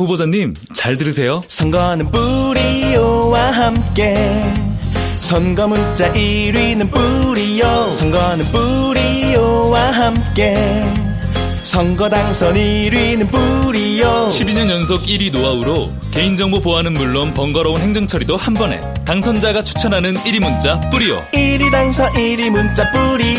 후보자님, 0.00 0.54
잘 0.74 0.96
들으세요. 0.96 1.44
선거는 1.46 2.10
뿌리오와 2.10 3.40
함께. 3.52 4.12
선거 5.20 5.68
문자 5.68 6.12
1위는 6.12 6.90
뿌리오. 6.92 7.92
선거는 7.92 8.44
뿌리오와 8.46 9.80
함께. 9.92 10.56
선거 11.62 12.08
당선 12.08 12.54
1위는 12.54 13.30
뿌리오. 13.30 14.26
12년 14.30 14.68
연속 14.68 15.00
1위 15.02 15.32
노하우로 15.32 15.92
개인정보 16.10 16.60
보안은 16.60 16.94
물론 16.94 17.32
번거로운 17.32 17.80
행정처리도 17.80 18.36
한 18.36 18.52
번에. 18.54 18.80
당선자가 19.04 19.62
추천하는 19.62 20.14
1위 20.14 20.40
문자 20.40 20.80
뿌리오. 20.90 21.20
1위 21.32 21.70
당선 21.70 22.10
1위 22.14 22.50
문자 22.50 22.90
뿌리오 22.90 23.38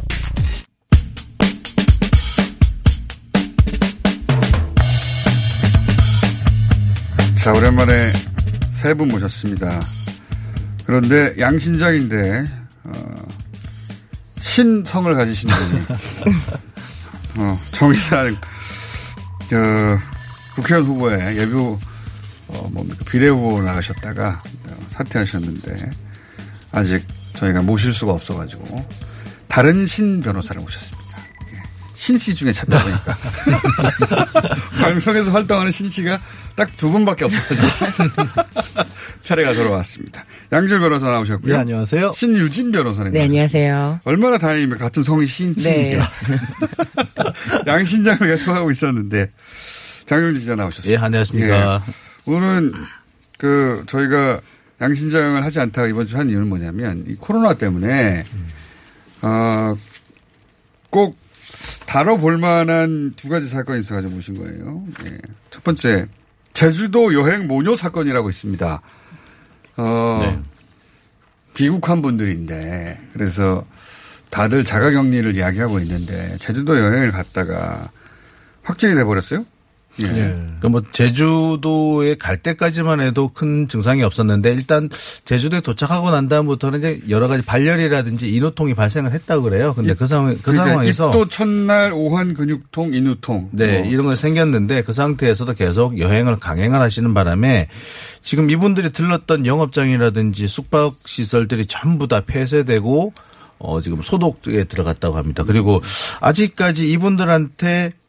자, 7.43 7.53
오랜만에 7.53 8.11
세 8.71 8.93
분 8.93 9.07
모셨습니다. 9.09 9.79
그런데 10.85 11.35
양신장인데, 11.39 12.47
어, 12.83 13.13
친성을 14.39 15.13
가지신 15.15 15.49
분이, 15.49 15.81
어, 17.37 17.59
정의당, 17.71 18.35
어, 19.53 19.99
국회의원 20.55 20.87
후보에 20.87 21.37
예비, 21.37 21.53
어, 21.55 21.77
뭡니까, 22.71 22.97
비례 23.09 23.29
후보 23.29 23.61
나가셨다가 23.61 24.41
어, 24.69 24.77
사퇴하셨는데, 24.89 25.91
아직 26.71 27.05
저희가 27.35 27.61
모실 27.61 27.93
수가 27.93 28.13
없어가지고, 28.13 28.85
다른 29.47 29.85
신 29.85 30.21
변호사를 30.21 30.61
모셨습니다. 30.61 31.00
예. 32.01 32.03
신씨 32.03 32.33
중에 32.35 32.51
찾다 32.51 32.81
보니까. 32.83 33.17
방송에서 34.81 35.31
활동하는 35.31 35.71
신 35.71 35.87
씨가 35.87 36.19
딱 36.55 36.69
두 36.77 36.91
분밖에 36.91 37.25
없어가지고 37.25 38.23
차례가 39.23 39.53
돌아왔습니다. 39.53 40.25
양질 40.51 40.79
변호사 40.79 41.07
나오셨고요. 41.11 41.53
네, 41.53 41.59
안녕하세요. 41.59 42.13
신유진 42.15 42.71
변호사님. 42.71 43.13
네, 43.13 43.23
안녕하세요. 43.23 44.01
얼마나 44.03 44.37
다행이면 44.37 44.77
같은 44.79 45.03
성이 45.03 45.27
신씨인데. 45.27 45.97
네. 45.97 45.99
양신장을 47.67 48.19
계속 48.19 48.51
하고 48.51 48.71
있었는데 48.71 49.31
장윤지 50.07 50.41
기자 50.41 50.55
나오셨습니다. 50.55 50.99
예, 50.99 51.05
안녕하십니까. 51.05 51.81
예. 51.87 51.93
오늘은 52.31 52.73
그 53.37 53.83
저희가 53.87 54.41
양신장을 54.81 55.43
하지 55.43 55.59
않다가 55.59 55.87
이번 55.87 56.07
주 56.07 56.17
한 56.17 56.29
이유는 56.29 56.47
뭐냐면 56.49 57.03
이 57.07 57.15
코로나 57.15 57.53
때문에 57.53 58.25
어, 59.21 59.75
꼭 60.89 61.15
다뤄볼 61.85 62.37
만한 62.37 63.13
두 63.15 63.29
가지 63.29 63.47
사건이 63.47 63.79
있어가지고 63.79 64.13
모신 64.13 64.37
거예요. 64.37 64.85
예. 65.05 65.17
첫 65.49 65.63
번째, 65.63 66.07
제주도 66.53 67.13
여행 67.13 67.47
모녀 67.47 67.75
사건이라고 67.75 68.29
있습니다. 68.29 68.81
어, 69.77 70.17
네. 70.19 70.39
귀국한 71.55 72.01
분들인데, 72.01 73.09
그래서 73.13 73.65
다들 74.29 74.63
자가 74.63 74.91
격리를 74.91 75.35
이야기하고 75.35 75.79
있는데, 75.79 76.37
제주도 76.39 76.79
여행을 76.79 77.11
갔다가 77.11 77.89
확진이 78.63 78.95
돼버렸어요? 78.95 79.45
예. 79.99 80.37
그뭐 80.61 80.81
제주도에 80.93 82.15
갈 82.15 82.37
때까지만 82.37 83.01
해도 83.01 83.27
큰 83.27 83.67
증상이 83.67 84.03
없었는데 84.03 84.53
일단 84.53 84.89
제주도에 85.25 85.59
도착하고 85.61 86.11
난 86.11 86.27
다음부터는 86.27 86.79
이제 86.79 87.01
여러 87.09 87.27
가지 87.27 87.43
발열이라든지 87.43 88.33
인후통이 88.33 88.73
발생을 88.73 89.11
했다고 89.11 89.43
그래요. 89.43 89.73
근데 89.73 89.93
그 89.93 90.07
상황 90.07 90.35
그 90.35 90.41
그러니까 90.43 90.65
상황에서 90.65 91.09
입도 91.09 91.27
첫날 91.27 91.91
오한 91.93 92.33
근육통, 92.33 92.93
인후통. 92.93 93.49
네, 93.51 93.79
뭐. 93.79 93.91
이런 93.91 94.05
거 94.05 94.15
생겼는데 94.15 94.83
그 94.83 94.93
상태에서도 94.93 95.53
계속 95.55 95.99
여행을 95.99 96.37
강행을 96.37 96.79
하시는 96.79 97.13
바람에 97.13 97.67
지금 98.21 98.49
이분들이 98.49 98.91
들렀던 98.91 99.45
영업장이라든지 99.45 100.47
숙박 100.47 100.95
시설들이 101.05 101.65
전부 101.65 102.07
다 102.07 102.21
폐쇄되고 102.21 103.13
어 103.59 103.81
지금 103.81 104.01
소독에 104.01 104.63
들어갔다고 104.63 105.17
합니다. 105.17 105.43
그리고 105.43 105.81
아직까지 106.19 106.89
이분들한테 106.91 107.91
어, 107.91 108.00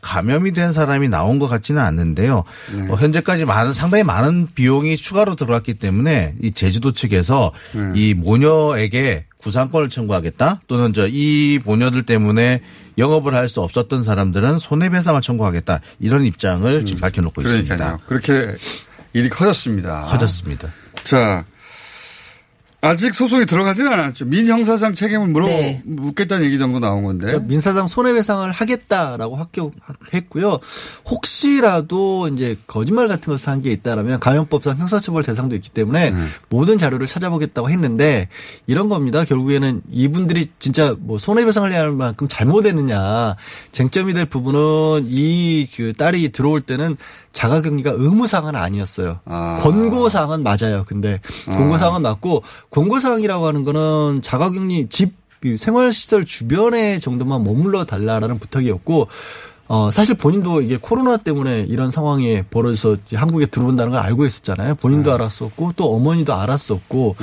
감염이 0.00 0.52
된 0.52 0.72
사람이 0.72 1.08
나온 1.08 1.38
것 1.38 1.46
같지는 1.46 1.82
않는데요. 1.82 2.44
어, 2.88 2.94
현재까지 2.94 3.44
많은 3.44 3.74
상당히 3.74 4.02
많은 4.04 4.48
비용이 4.54 4.96
추가로 4.96 5.34
들어갔기 5.34 5.74
때문에 5.74 6.34
이 6.42 6.52
제주도 6.52 6.92
측에서 6.92 7.52
이 7.94 8.14
모녀에게 8.14 9.26
구상권을 9.38 9.88
청구하겠다 9.88 10.62
또는 10.66 10.92
저 10.92 11.06
이 11.08 11.58
모녀들 11.64 12.04
때문에 12.04 12.60
영업을 12.98 13.34
할 13.34 13.48
수 13.48 13.60
없었던 13.60 14.02
사람들은 14.04 14.58
손해배상을 14.58 15.20
청구하겠다 15.22 15.80
이런 16.00 16.24
입장을 16.24 16.84
지금 16.84 17.00
밝혀놓고 17.00 17.40
있습니다. 17.42 17.76
그러니까요. 17.76 17.98
그렇게 18.06 18.56
일이 19.12 19.28
커졌습니다. 19.28 20.00
커졌습니다. 20.02 20.68
자, 21.04 21.44
아직 22.80 23.12
소송이 23.12 23.44
들어가지는 23.46 23.92
않았죠. 23.92 24.26
민형사상 24.26 24.92
책임을 24.94 25.26
물어 25.26 25.46
네. 25.48 25.82
묻겠다는 25.84 26.46
얘기 26.46 26.60
정도 26.60 26.78
나온 26.78 27.02
건데. 27.02 27.26
그러니까 27.26 27.48
민사상 27.48 27.88
손해배상을 27.88 28.48
하겠다라고 28.52 29.34
합격했고요. 29.34 30.60
혹시라도 31.10 32.28
이제 32.28 32.56
거짓말 32.68 33.08
같은 33.08 33.32
것을 33.32 33.48
한 33.48 33.58
게 33.58 33.72
있다라면 33.72 34.20
감염법상 34.20 34.76
형사처벌 34.78 35.24
대상도 35.24 35.56
있기 35.56 35.70
때문에 35.70 36.14
모든 36.48 36.78
자료를 36.78 37.08
찾아보겠다고 37.08 37.68
했는데 37.68 38.28
이런 38.68 38.88
겁니다. 38.88 39.24
결국에는 39.24 39.82
이분들이 39.90 40.48
진짜 40.60 40.94
뭐 41.00 41.18
손해배상을 41.18 41.72
해야 41.72 41.80
할 41.80 41.90
만큼 41.90 42.28
잘못했느냐 42.28 43.34
쟁점이 43.72 44.12
될 44.14 44.26
부분은 44.26 45.06
이 45.08 45.66
그 45.76 45.92
딸이 45.92 46.30
들어올 46.30 46.60
때는 46.60 46.96
자가격리가 47.32 47.90
의무사항은 47.96 48.54
아니었어요. 48.56 49.20
권고사항은 49.24 50.42
맞아요. 50.44 50.84
근데 50.86 51.20
권고사항은 51.46 52.02
맞고 52.02 52.42
권고사항이라고 52.70 53.46
하는 53.46 53.64
거는 53.64 54.20
자가격리 54.22 54.88
집이 54.88 55.56
생활시설 55.56 56.24
주변에 56.24 56.98
정도만 56.98 57.44
머물러 57.44 57.84
달라라는 57.84 58.38
부탁이었고 58.38 59.08
어, 59.70 59.90
사실 59.90 60.14
본인도 60.14 60.62
이게 60.62 60.78
코로나 60.80 61.18
때문에 61.18 61.66
이런 61.68 61.90
상황이 61.90 62.42
벌어져서 62.42 62.96
한국에 63.12 63.44
들어온다는 63.46 63.92
걸 63.92 64.00
알고 64.00 64.24
있었잖아요. 64.24 64.76
본인도 64.76 65.12
알았었고 65.12 65.74
또 65.76 65.94
어머니도 65.94 66.32
알았었고 66.32 67.16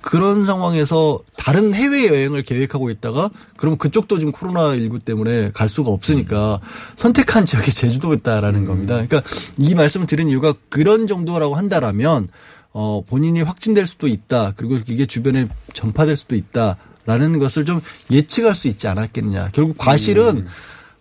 그런 0.00 0.46
상황에서 0.46 1.20
다른 1.36 1.74
해외 1.74 2.08
여행을 2.08 2.42
계획하고 2.44 2.88
있다가 2.88 3.28
그럼 3.58 3.76
그쪽도 3.76 4.18
지금 4.18 4.32
코로나 4.32 4.74
19 4.74 5.00
때문에 5.00 5.50
갈 5.52 5.68
수가 5.68 5.90
없으니까 5.90 6.60
선택한 6.96 7.44
지역이 7.44 7.70
제주도였다라는 7.70 8.64
겁니다. 8.64 8.94
그러니까 9.06 9.22
이 9.58 9.74
말씀을 9.74 10.06
드린 10.06 10.30
이유가 10.30 10.54
그런 10.70 11.06
정도라고 11.06 11.56
한다라면 11.56 12.28
어, 12.72 13.02
본인이 13.06 13.42
확진될 13.42 13.86
수도 13.86 14.06
있다. 14.06 14.52
그리고 14.56 14.78
이게 14.88 15.06
주변에 15.06 15.48
전파될 15.74 16.16
수도 16.16 16.34
있다. 16.36 16.76
라는 17.04 17.38
것을 17.40 17.64
좀 17.64 17.80
예측할 18.10 18.54
수 18.54 18.68
있지 18.68 18.86
않았겠느냐. 18.86 19.48
결국 19.52 19.76
과실은 19.76 20.46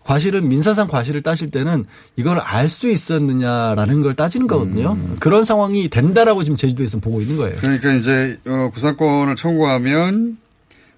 과실은 0.03 0.49
민사상 0.49 0.87
과실을 0.87 1.21
따질 1.21 1.51
때는 1.51 1.85
이걸 2.15 2.39
알 2.39 2.67
수 2.67 2.89
있었느냐라는 2.89 4.01
걸 4.01 4.15
따지는 4.15 4.47
거거든요. 4.47 4.97
그런 5.19 5.45
상황이 5.45 5.89
된다라고 5.89 6.43
지금 6.43 6.57
제주도에서 6.57 6.99
보고 6.99 7.21
있는 7.21 7.37
거예요. 7.37 7.55
그러니까 7.61 7.93
이제 7.93 8.39
어, 8.47 8.71
구상권을 8.73 9.35
청구하면 9.35 10.37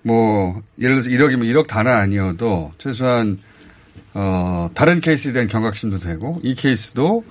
뭐 0.03 0.61
예를 0.81 1.01
들어서 1.01 1.09
1억이면 1.09 1.43
1억 1.53 1.67
단은 1.67 1.91
아니어도 1.91 2.71
최소한 2.77 3.39
어 4.13 4.69
다른 4.73 5.01
케이스에 5.01 5.33
대한 5.33 5.47
경각심도 5.49 5.99
되고 5.99 6.39
이 6.43 6.55
케이스도 6.55 7.23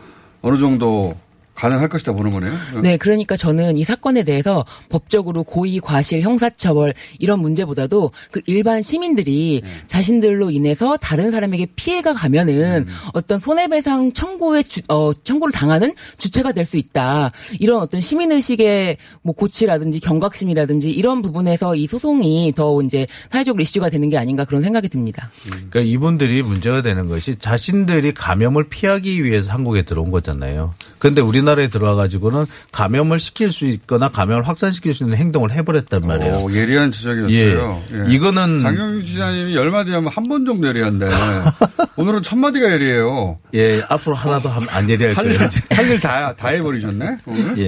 어느 0.43 0.59
정도 0.59 1.17
가능할 1.55 1.89
것이다 1.89 2.13
보는 2.13 2.33
거네요. 2.33 2.53
네, 2.83 2.97
그러니까 2.97 3.37
저는 3.37 3.77
이 3.79 3.85
사건에 3.85 4.25
대해서 4.25 4.65
법적으로 4.89 5.45
고의, 5.45 5.79
과실, 5.79 6.23
형사처벌 6.23 6.95
이런 7.19 7.41
문제보다도 7.41 8.11
그 8.33 8.41
일반 8.47 8.83
시민들이 8.83 9.61
네. 9.63 9.71
자신들로 9.87 10.51
인해서 10.51 10.97
다른 10.97 11.31
사람에게 11.31 11.67
피해가 11.77 12.15
가면은 12.15 12.83
음. 12.83 12.95
어떤 13.13 13.39
손해배상 13.39 14.13
청구에 14.13 14.65
주, 14.65 14.81
어, 14.89 15.13
청구를 15.13 15.53
당하는 15.53 15.95
주체가 16.19 16.53
될 16.53 16.63
수 16.73 16.79
있다. 16.79 17.31
이런 17.61 17.81
어떤 17.81 18.01
시민 18.01 18.33
의식의 18.33 18.97
뭐 19.23 19.35
고치라든지 19.35 20.01
경각심이라든지 20.01 20.91
이런 20.91 21.23
부분에서 21.23 21.77
이 21.77 21.87
소송이 21.87 22.53
더 22.57 22.81
이제 22.83 23.07
사회적으로 23.31 23.63
이슈가 23.63 23.91
되는 23.91 24.09
게 24.09 24.17
아닌가 24.17 24.45
그런 24.45 24.63
생각이 24.63 24.89
듭니다. 24.89 25.31
그러니까 25.45 25.81
이분들이 25.81 26.43
문제가 26.43 26.83
되는 26.83 27.09
것이 27.09 27.37
자신들이 27.37 28.13
감염을 28.15 28.65
피하기 28.69 29.25
위해서 29.25 29.53
한국에 29.53 29.83
들어온 29.83 30.11
거잖아요. 30.11 30.75
그런데 30.99 31.21
우리 31.21 31.42
나라에 31.45 31.69
들어와 31.69 31.95
가지고는 31.95 32.47
감염을 32.73 33.19
시킬 33.21 33.53
수 33.53 33.67
있거나 33.67 34.09
감염을 34.09 34.47
확산시킬 34.49 34.95
수 34.95 35.05
있는 35.05 35.17
행동을 35.17 35.53
해버렸단 35.53 36.07
말이에요. 36.07 36.35
오, 36.43 36.53
예리한 36.53 36.91
지적이었어요. 36.91 37.83
예. 37.93 38.13
이거는 38.15 38.61
장영규 38.61 39.05
지사님이 39.05 39.55
열 39.55 39.71
마디 39.71 39.93
하면 39.93 40.11
한 40.13 40.29
번 40.29 40.45
정도 40.45 40.67
예리한데 40.69 41.09
오늘은 41.97 42.23
천 42.23 42.39
마디가 42.41 42.73
예리해요. 42.73 43.39
예, 43.55 43.83
앞으로 43.89 44.15
하나도 44.15 44.49
안- 44.51 44.67
안 44.71 44.89
예리할 44.89 45.15
거예요. 45.15 45.39
할일 45.71 46.01
다 46.01 46.35
다 46.37 46.49
해버리셨네. 46.49 47.19
오늘. 47.27 47.59
예. 47.59 47.67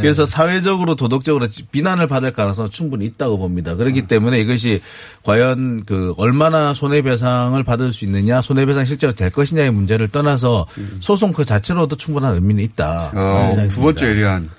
그래서 0.00 0.24
사회적으로 0.24 0.94
도덕적으로 0.94 1.48
비난을 1.70 2.06
받을 2.06 2.32
가능성은 2.32 2.70
충분히 2.70 3.04
있다고 3.06 3.36
봅니다. 3.38 3.74
그렇기 3.74 4.00
음. 4.02 4.06
때문에 4.06 4.40
이것이 4.40 4.80
과연 5.22 5.84
그 5.84 6.14
얼마나 6.16 6.72
손해배상을 6.72 7.62
받을 7.64 7.92
수 7.92 8.04
있느냐, 8.04 8.40
손해배상 8.40 8.84
실제로 8.84 9.12
될 9.12 9.30
것이냐의 9.30 9.70
문제를 9.72 10.08
떠나서 10.08 10.66
소송 11.00 11.32
그 11.32 11.44
자체로도 11.44 11.96
충분한 11.96 12.34
의미는 12.34 12.62
있다. 12.64 12.75
음. 12.84 13.18
어, 13.18 13.68
두 13.70 13.80
번째 13.80 14.06
예리한. 14.08 14.50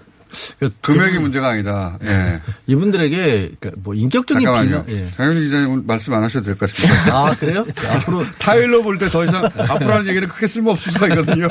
금액이 0.82 1.20
문제가 1.20 1.48
아니다. 1.50 1.98
예. 2.04 2.42
이분들에게 2.68 3.52
그러니까 3.60 3.72
뭐 3.78 3.94
인격적인 3.94 4.44
잠깐만요. 4.44 4.84
비난. 4.86 5.06
예. 5.06 5.12
장현희 5.16 5.40
기자님 5.46 5.84
말씀 5.88 6.14
안 6.14 6.22
하셔도 6.24 6.46
될 6.46 6.58
것 6.58 6.70
같습니다. 6.70 7.16
아 7.18 7.34
그래요? 7.36 7.66
앞으로 7.90 8.26
타일로 8.38 8.84
볼때 8.84 9.08
더 9.08 9.24
이상 9.24 9.46
앞으로 9.46 9.94
하는 9.94 10.08
얘기는 10.08 10.28
크게 10.28 10.46
쓸모없을 10.48 10.92
수가 10.92 11.08
있거든요. 11.08 11.48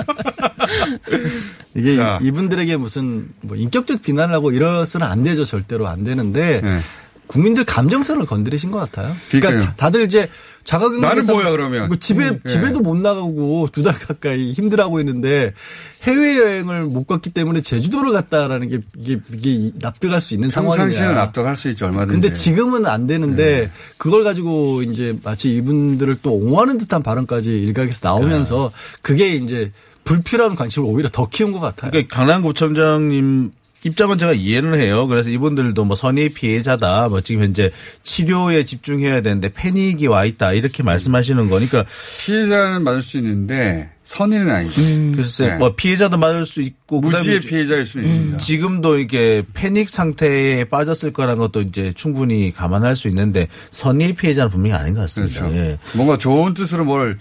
이게 1.75 1.97
자. 1.97 2.19
이분들에게 2.23 2.77
무슨 2.77 3.29
뭐 3.41 3.57
인격적 3.57 4.03
비난을 4.03 4.35
하고 4.35 4.51
이러서는 4.53 5.07
안 5.07 5.23
되죠. 5.23 5.45
절대로 5.45 5.89
안 5.89 6.05
되는데 6.05 6.61
네. 6.63 6.81
국민들 7.27 7.65
감정선을 7.65 8.27
건드리신 8.27 8.71
것 8.71 8.79
같아요. 8.79 9.17
그러니까 9.31 9.49
그러니까요. 9.51 9.75
다들 9.77 10.03
이제 10.03 10.29
자가격리 10.67 11.01
나는 11.01 11.25
뭐야, 11.27 11.51
그러면? 11.51 11.87
뭐 11.89 11.97
집에 11.97 12.29
음, 12.29 12.41
예. 12.45 12.49
집에도 12.49 12.81
못 12.81 12.97
나가고 12.97 13.69
두 13.73 13.83
달 13.83 13.95
가까이 13.99 14.53
힘들어하고 14.53 14.99
있는데 15.01 15.55
해외 16.03 16.39
여행을 16.39 16.85
못 16.87 17.07
갔기 17.07 17.31
때문에 17.31 17.61
제주도를 17.61 18.13
갔다라는 18.13 18.69
게 18.69 18.81
이게 18.99 19.21
이게 19.33 19.71
납득할 19.81 20.21
수 20.21 20.35
있는 20.35 20.51
상황이냐. 20.51 20.77
평상시에는 20.85 21.19
압도할 21.19 21.57
수 21.57 21.69
있죠 21.71 21.87
얼마든지. 21.87 22.13
근데 22.13 22.35
지금은 22.35 22.85
안 22.87 23.07
되는데 23.07 23.71
그걸 23.97 24.25
가지고 24.25 24.83
이제 24.83 25.17
마치 25.23 25.55
이분들을 25.57 26.17
또 26.23 26.33
옹호하는 26.35 26.79
듯한 26.79 27.03
발언까지 27.03 27.51
일각에서 27.63 28.01
나오면서 28.03 28.73
그게 29.03 29.31
이제 29.37 29.71
불필요한 30.05 30.57
관심을 30.57 30.89
오히려 30.89 31.09
더 31.11 31.29
키운 31.29 31.53
것 31.53 31.61
같아요. 31.61 31.91
그러니까 31.93 32.17
강남구청장님 32.17 33.53
입장은 33.87 34.19
제가 34.19 34.33
이해는 34.33 34.79
해요. 34.81 35.07
그래서 35.07 35.31
이분들도 35.31 35.85
뭐 35.85 35.95
선의 35.95 36.31
피해자다. 36.31 37.09
뭐 37.09 37.21
지금 37.21 37.45
현재 37.45 37.71
치료에 38.03 38.65
집중해야 38.65 39.21
되는데 39.23 39.49
패닉이 39.53 40.09
와 40.09 40.25
있다. 40.25 40.55
이렇게 40.55 40.83
말씀하시는 40.83 41.49
거니까 41.49 41.85
피해자는 42.25 42.83
맞을 42.83 43.03
수 43.03 43.17
있는데 43.19 43.91
선의는 44.03 44.51
아니죠. 44.51 44.83
글쎄 45.15 45.51
네. 45.51 45.57
뭐 45.59 45.75
피해자도 45.77 46.19
맞을 46.19 46.47
수 46.47 46.63
있고 46.63 47.01
무지의 47.01 47.41
피해자일 47.41 47.85
수는 47.85 48.07
있습니다. 48.07 48.39
지금도 48.39 48.99
이게 48.99 49.45
패닉 49.55 49.89
상태에 49.89 50.65
빠졌을 50.65 51.13
거라는 51.13 51.39
것도 51.39 51.61
이제 51.61 51.93
충분히 51.95 52.53
감안할 52.53 52.97
수 52.97 53.07
있는데 53.07 53.47
선의 53.71 54.15
피해자는 54.15 54.51
분명히 54.51 54.77
아닌 54.77 54.95
것 54.95 55.03
같습니다. 55.03 55.41
그렇죠. 55.41 55.57
예. 55.57 55.79
뭔가 55.95 56.19
좋은 56.19 56.55
뜻으로 56.55 56.85
뭘 56.85 57.19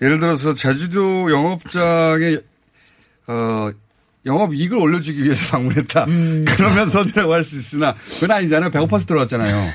예를 0.00 0.18
들어서 0.18 0.54
제주도 0.54 1.30
영업장에 1.30 2.38
어 3.26 3.70
영업 4.26 4.54
이익을 4.54 4.76
올려주기 4.78 5.22
위해서 5.24 5.50
방문했다. 5.56 6.06
그러면 6.56 6.86
선이라고 6.88 7.32
할 7.32 7.44
수 7.44 7.58
있으나 7.58 7.94
그건 8.14 8.30
아니잖아요. 8.32 8.70
배고파서 8.70 9.04
들어왔잖아요. 9.06 9.68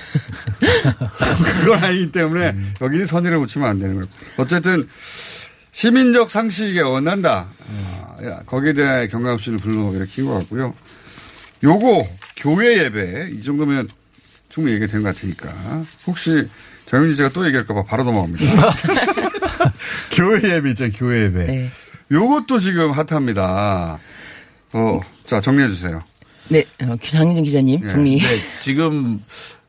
그건 1.62 1.84
아니기 1.84 2.12
때문에 2.12 2.56
여기 2.82 3.06
선의를 3.06 3.38
붙이면 3.40 3.68
안 3.70 3.80
되는 3.80 3.96
거예요. 3.96 4.08
어쨌든 4.38 4.88
시민적 5.72 6.32
상식에 6.32 6.82
어긋난다. 6.82 7.48
아, 7.68 8.18
야, 8.26 8.40
거기에 8.46 8.74
대한 8.74 9.08
경각심을 9.08 9.60
불러 9.60 9.94
일으킨 9.94 10.26
것 10.26 10.40
같고요. 10.40 10.74
요거 11.64 12.08
교회 12.38 12.84
예배 12.86 13.30
이 13.34 13.44
정도면 13.44 13.88
충분히 14.50 14.76
얘기가 14.76 14.92
된것 14.92 15.14
같으니까 15.16 15.84
혹시 16.08 16.48
정윤지 16.86 17.18
씨가 17.18 17.30
또 17.30 17.46
얘기할까봐 17.46 17.84
바로 17.84 18.04
넘어갑니다. 18.04 18.46
교회 20.12 20.56
예배 20.56 20.70
있잖아요, 20.72 20.94
교회 20.98 21.24
예배. 21.26 21.46
네. 21.46 21.72
요것도 22.12 22.60
지금 22.60 22.92
핫합니다. 22.92 24.00
어, 24.74 25.00
자, 25.26 25.42
정리해 25.42 25.68
주세요. 25.70 26.02
네, 26.50 26.66
어, 26.82 26.96
장인진 27.04 27.44
기자님 27.44 27.88
정리. 27.88 28.18
네, 28.18 28.38
지금 28.64 29.22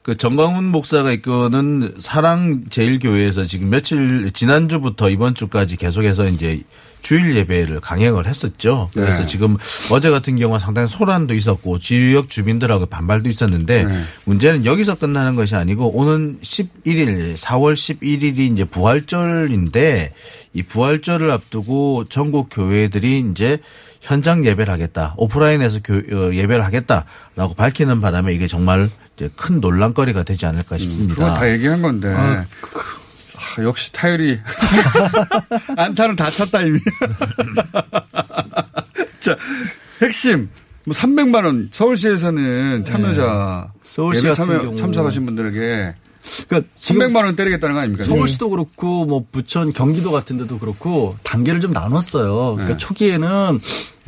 그 0.02 0.16
정광훈 0.16 0.64
목사가 0.64 1.12
이끄는 1.12 1.94
사랑 1.98 2.64
제일교회에서 2.70 3.44
지금 3.44 3.68
며칠 3.68 4.30
지난주부터 4.32 5.10
이번 5.10 5.34
주까지 5.34 5.76
계속해서 5.76 6.28
이제 6.28 6.62
주일 7.02 7.36
예배를 7.36 7.80
강행을 7.80 8.26
했었죠. 8.26 8.88
그래서 8.92 9.22
네. 9.22 9.26
지금 9.26 9.56
어제 9.90 10.10
같은 10.10 10.36
경우는 10.36 10.58
상당히 10.58 10.88
소란도 10.88 11.34
있었고 11.34 11.78
지역 11.78 12.28
주민들하고 12.28 12.86
반발도 12.86 13.28
있었는데 13.28 13.84
네. 13.84 14.02
문제는 14.24 14.64
여기서 14.64 14.96
끝나는 14.96 15.34
것이 15.34 15.54
아니고 15.54 15.96
오는 15.96 16.38
11일, 16.40 17.36
4월 17.36 17.74
11일이 17.74 18.52
이제 18.52 18.64
부활절인데 18.64 20.12
이 20.52 20.62
부활절을 20.62 21.30
앞두고 21.30 22.06
전국 22.08 22.48
교회들이 22.50 23.24
이제 23.30 23.58
현장 24.00 24.44
예배를 24.44 24.72
하겠다. 24.72 25.14
오프라인에서 25.16 25.80
교, 25.84 25.94
어, 25.94 26.32
예배를 26.34 26.64
하겠다라고 26.64 27.54
밝히는 27.56 28.00
바람에 28.00 28.32
이게 28.32 28.46
정말 28.46 28.90
큰 29.36 29.60
논란거리가 29.60 30.22
되지 30.22 30.46
않을까 30.46 30.78
싶습니다. 30.78 31.14
그건 31.14 31.34
다 31.34 31.50
얘기한 31.50 31.82
건데. 31.82 32.08
아, 32.08 32.46
아, 33.58 33.62
역시 33.62 33.92
타율이. 33.92 34.40
안타는 35.76 36.16
다 36.16 36.30
쳤다, 36.30 36.62
이미. 36.62 36.78
자, 39.20 39.36
핵심. 40.00 40.48
뭐 40.84 40.94
300만 40.94 41.44
원 41.44 41.68
서울시에서는 41.70 42.86
참여자 42.86 43.68
네. 43.72 43.80
서울시 43.82 44.34
참여, 44.34 44.60
경우. 44.60 44.76
참석하신 44.76 45.26
분들에게 45.26 45.94
그러니까 46.48 46.70
지금 46.76 47.08
300만 47.08 47.24
원 47.24 47.36
때리겠다는 47.36 47.74
거 47.74 47.80
아닙니까? 47.80 48.04
서울시도 48.04 48.50
그렇고 48.50 49.06
뭐 49.06 49.24
부천 49.30 49.72
경기도 49.72 50.10
같은 50.10 50.38
데도 50.38 50.58
그렇고 50.58 51.16
단계를 51.22 51.60
좀 51.60 51.72
나눴어요. 51.72 52.54
그러니까 52.54 52.72
네. 52.72 52.76
초기에는 52.76 53.60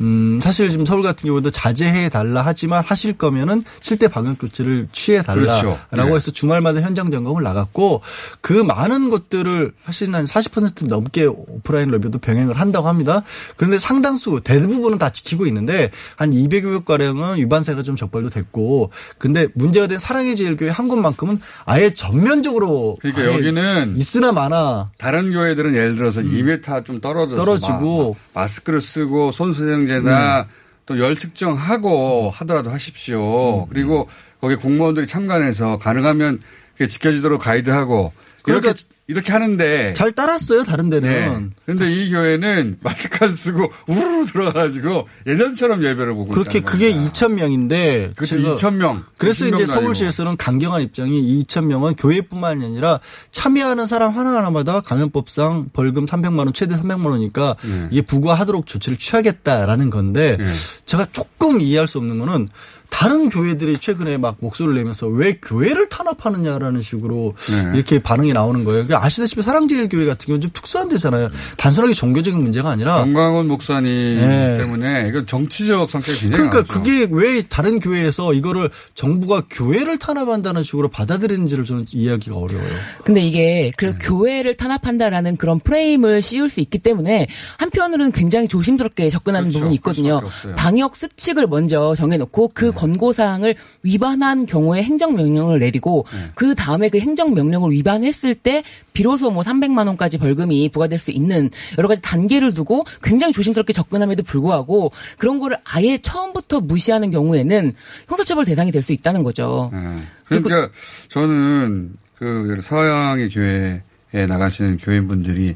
음 0.03 0.39
사실 0.41 0.69
지금 0.69 0.85
서울 0.85 1.01
같은 1.01 1.27
경우도 1.27 1.49
자제해 1.51 2.09
달라 2.09 2.41
하지만 2.45 2.83
하실 2.83 3.13
거면은 3.13 3.63
실대 3.79 4.09
방역 4.09 4.39
조치를 4.39 4.89
취해 4.91 5.21
달라라고 5.21 5.61
그렇죠. 5.61 5.79
네. 5.91 6.15
해서 6.15 6.31
주말마다 6.31 6.81
현장 6.81 7.09
점검을 7.09 7.41
나갔고 7.41 8.01
그 8.41 8.51
많은 8.51 9.09
것들을 9.09 9.73
사실 9.85 10.13
한 10.13 10.25
40% 10.25 10.87
넘게 10.87 11.25
오프라인 11.25 11.89
레뷰도 11.89 12.19
병행을 12.19 12.59
한다고 12.59 12.89
합니다. 12.89 13.23
그런데 13.55 13.79
상당수 13.79 14.41
대부분은 14.43 14.97
다 14.97 15.09
지키고 15.09 15.47
있는데 15.47 15.89
한 16.17 16.31
200여 16.31 16.83
가량은 16.83 17.37
위반세가 17.37 17.83
좀 17.83 17.95
적발도 17.95 18.29
됐고 18.29 18.91
근데 19.17 19.47
문제가 19.53 19.87
된 19.87 19.99
사랑의 19.99 20.35
제일교회 20.35 20.69
한 20.69 20.89
곳만큼은 20.89 21.39
아예 21.65 21.93
전면적으로 21.93 22.97
그러니까 22.99 23.23
아예 23.23 23.33
여기는 23.35 23.95
있으나 23.95 24.33
마나 24.33 24.91
다른 24.97 25.31
교회들은 25.31 25.75
예를 25.75 25.95
들어서 25.95 26.21
2m 26.21 26.83
좀 26.83 26.99
떨어져서 26.99 27.41
음. 27.41 27.45
떨어지고. 27.45 28.17
마, 28.33 28.43
마스크를 28.43 28.81
쓰고 28.81 29.31
손수정제 29.31 29.92
나또열 29.99 31.15
측정하고 31.15 32.31
하더라도 32.35 32.71
하십시오. 32.71 33.65
그리고 33.67 34.09
거기 34.41 34.55
공무원들이 34.55 35.07
참관해서 35.07 35.77
가능하면 35.77 36.39
그게 36.73 36.87
지켜지도록 36.87 37.41
가이드하고 37.41 38.11
그러니까 38.43 38.73
이렇게 39.07 39.33
하는데 39.33 39.93
잘 39.93 40.11
따랐어요 40.13 40.63
다른 40.63 40.89
데는. 40.89 41.09
네. 41.09 41.49
근데 41.65 41.91
이 41.91 42.09
교회는 42.09 42.77
마스크 42.83 43.25
안 43.25 43.33
쓰고 43.33 43.71
우르르 43.87 44.25
들어가가지고 44.25 45.07
예전처럼 45.27 45.83
예배를 45.83 46.13
보고 46.13 46.33
그렇게 46.33 46.61
그게 46.61 46.91
겁니다. 46.91 47.11
2천 47.11 47.33
명인데 47.33 48.13
그것도 48.15 48.55
2천 48.55 48.75
명. 48.75 49.03
그래서 49.17 49.45
20명 49.45 49.55
이제. 49.55 49.65
서울시에서는 49.65 50.37
강경한 50.37 50.81
입장이 50.83 51.19
이 51.19 51.43
2천 51.43 51.65
명은 51.65 51.95
교회뿐만이 51.95 52.65
아니라 52.65 52.99
참여하는 53.31 53.87
사람 53.87 54.17
하나 54.17 54.35
하나마다 54.37 54.79
감염법상 54.81 55.69
벌금 55.73 56.05
300만 56.05 56.39
원 56.39 56.53
최대 56.53 56.75
300만 56.75 57.05
원이니까 57.05 57.55
네. 57.63 57.87
이게 57.91 58.01
부과하도록 58.01 58.65
조치를 58.67 58.97
취하겠다라는 58.97 59.89
건데 59.89 60.37
제가 60.85 61.07
조금 61.11 61.59
이해할 61.59 61.87
수 61.87 61.97
없는 61.97 62.19
거는 62.19 62.47
다른 62.93 63.29
교회들이 63.29 63.79
최근에 63.79 64.17
막 64.17 64.37
목소리를 64.39 64.75
내면서 64.75 65.07
왜 65.07 65.39
교회를 65.41 65.89
탄압하느냐라는 65.89 66.83
식으로 66.83 67.33
네. 67.49 67.71
이렇게 67.73 67.97
반응이 67.97 68.33
나오는 68.33 68.63
거예요. 68.63 68.85
그러니까 68.85 69.03
아시다시피 69.03 69.41
사랑제일교회 69.41 70.05
같은 70.05 70.27
경우는 70.27 70.41
좀 70.41 70.51
특수한 70.53 70.89
데잖아요. 70.89 71.31
단순하게 71.57 71.93
종교적인 71.93 72.39
문제가 72.39 72.69
아니라 72.69 72.97
정광훈 72.97 73.47
목사님 73.47 73.91
네. 73.91 74.55
때문에 74.57 75.07
이건 75.09 75.25
정치적 75.25 75.89
성격이 75.89 76.19
굉장히 76.19 76.49
그러니까 76.49 76.71
강하죠. 76.71 76.83
그게 76.83 77.07
왜 77.11 77.41
다른 77.41 77.79
교회에서 77.79 78.31
이거를 78.33 78.69
정부가 78.93 79.41
교회를 79.49 79.97
탄압한다는 79.97 80.63
식으로 80.63 80.89
받아들이는지를 80.89 81.65
저는 81.65 81.87
이해하기가 81.91 82.37
어려워요. 82.37 82.69
근데 83.03 83.21
이게 83.21 83.39
네. 83.39 83.71
그래서 83.75 83.97
교회를 83.99 84.55
탄압한다라는 84.55 85.37
그런 85.37 85.59
프레임을 85.59 86.21
씌울 86.21 86.47
수 86.47 86.61
있기 86.61 86.77
때문에 86.77 87.25
한편으로는 87.57 88.11
굉장히 88.11 88.47
조심스럽게 88.47 89.09
접근하는 89.09 89.45
그렇죠. 89.49 89.59
부분이 89.61 89.75
있거든요. 89.77 90.21
방역 90.57 90.95
수칙을 90.95 91.47
먼저 91.47 91.95
정해놓고 91.95 92.51
그 92.53 92.65
네. 92.65 92.82
권고 92.83 93.13
사항을 93.13 93.55
위반한 93.81 94.45
경우에 94.45 94.83
행정명령을 94.83 95.59
내리고 95.59 96.05
네. 96.11 96.31
그 96.35 96.53
다음에 96.53 96.89
그 96.89 96.99
행정명령을 96.99 97.71
위반했을 97.71 98.35
때 98.35 98.63
비로소 98.93 99.31
뭐 99.31 99.41
300만 99.41 99.87
원까지 99.87 100.17
벌금이 100.17 100.69
부과될 100.69 100.99
수 100.99 101.11
있는 101.11 101.49
여러 101.77 101.87
가지 101.87 102.01
단계를 102.01 102.53
두고 102.53 102.83
굉장히 103.01 103.33
조심스럽게 103.33 103.73
접근함에도 103.73 104.21
불구하고 104.23 104.91
그런 105.17 105.39
거를 105.39 105.57
아예 105.63 105.97
처음부터 105.97 106.59
무시하는 106.61 107.09
경우에는 107.09 107.73
형사처벌 108.07 108.45
대상이 108.45 108.71
될 108.71 108.83
수 108.83 108.91
있다는 108.91 109.23
거죠. 109.23 109.71
네. 109.71 109.95
그러니까 110.25 110.69
저는 111.07 111.93
그 112.15 112.57
서양의 112.61 113.29
교회에 113.29 114.25
나가시는 114.27 114.77
교인분들이 114.77 115.55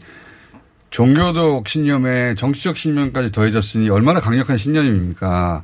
종교적 0.90 1.68
신념에 1.68 2.36
정치적 2.36 2.78
신념까지 2.78 3.34
더해졌으니 3.34 3.90
얼마나 3.90 4.22
강력한 4.22 4.56
신념입니까? 4.56 5.64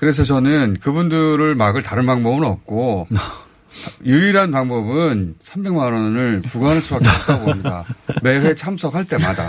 그래서 0.00 0.24
저는 0.24 0.78
그분들을 0.80 1.54
막을 1.54 1.82
다른 1.82 2.06
방법은 2.06 2.42
없고 2.44 3.06
유일한 4.04 4.50
방법은 4.50 5.36
300만 5.44 5.76
원을 5.76 6.42
부과하는 6.44 6.82
수밖에 6.82 7.08
없다고 7.08 7.44
봅니다. 7.44 7.84
매회 8.22 8.54
참석할 8.54 9.04
때마다. 9.04 9.48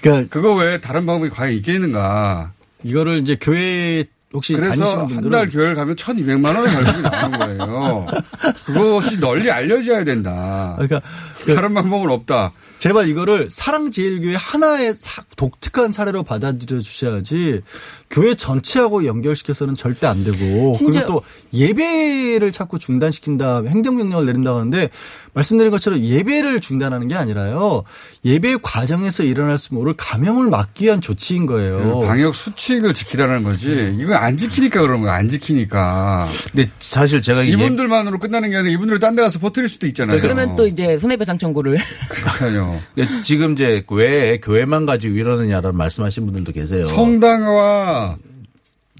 그러니까 0.00 0.28
그거 0.28 0.54
외에 0.56 0.78
다른 0.80 1.06
방법이 1.06 1.30
과연 1.30 1.52
있겠는가? 1.54 2.52
이거를 2.82 3.18
이제 3.18 3.36
교회 3.40 4.04
혹시 4.34 4.52
그래서 4.52 5.06
한 5.06 5.30
달 5.30 5.48
교회를 5.48 5.74
가면 5.74 5.96
1,200만 5.96 6.44
원의 6.54 6.74
벌금이 6.74 7.02
나오는 7.02 7.38
거예요. 7.38 8.06
그것이 8.66 9.18
널리 9.18 9.50
알려져야 9.50 10.04
된다. 10.04 10.74
그러니까 10.76 11.00
다른 11.54 11.72
방법은 11.72 12.10
없다. 12.10 12.52
제발 12.78 13.08
이거를 13.08 13.48
사랑제일교회 13.50 14.34
하나의 14.36 14.94
사- 14.98 15.22
독특한 15.36 15.92
사례로 15.92 16.22
받아들여 16.22 16.80
주셔야지 16.80 17.60
교회 18.10 18.34
전체하고 18.34 19.04
연결시켜서는 19.04 19.74
절대 19.74 20.06
안 20.06 20.24
되고 20.24 20.72
그리고 21.02 21.06
또 21.06 21.22
예배를 21.52 22.52
자꾸 22.52 22.78
중단시킨다 22.78 23.62
행정명령을 23.64 24.26
내린다 24.26 24.54
하는데 24.54 24.90
말씀드린 25.34 25.70
것처럼 25.70 26.00
예배를 26.00 26.60
중단하는 26.60 27.06
게 27.08 27.14
아니라요 27.14 27.84
예배 28.24 28.56
과정에서 28.62 29.22
일어날 29.22 29.58
수 29.58 29.74
모를 29.74 29.94
감염을 29.96 30.48
막기 30.50 30.84
위한 30.86 31.00
조치인 31.00 31.46
거예요. 31.46 32.00
그 32.00 32.06
방역 32.06 32.34
수칙을 32.34 32.94
지키라는 32.94 33.42
거지. 33.44 33.96
이거 34.00 34.14
안 34.14 34.36
지키니까 34.36 34.80
그런 34.80 35.00
거야. 35.02 35.14
안 35.14 35.28
지키니까. 35.28 36.26
근데 36.52 36.70
사실 36.80 37.22
제가 37.22 37.42
이 37.44 37.50
이분들만으로 37.50 38.18
끝나는 38.18 38.50
게 38.50 38.56
아니라 38.56 38.72
이분들을 38.72 38.98
딴 39.00 39.14
데 39.14 39.22
가서 39.22 39.38
퍼뜨릴 39.38 39.68
수도 39.68 39.86
있잖아요. 39.88 40.20
그러면 40.20 40.54
또 40.56 40.66
이제 40.66 40.98
손해배상 40.98 41.38
청구를 41.38 41.78
그러니까요. 42.08 42.67
근데 42.94 43.20
지금 43.22 43.52
이제 43.52 43.84
왜 43.90 44.38
교회만 44.38 44.86
가지고 44.86 45.16
이러느냐라는 45.16 45.76
말씀하신 45.76 46.26
분들도 46.26 46.52
계세요. 46.52 46.84
성당과 46.86 48.16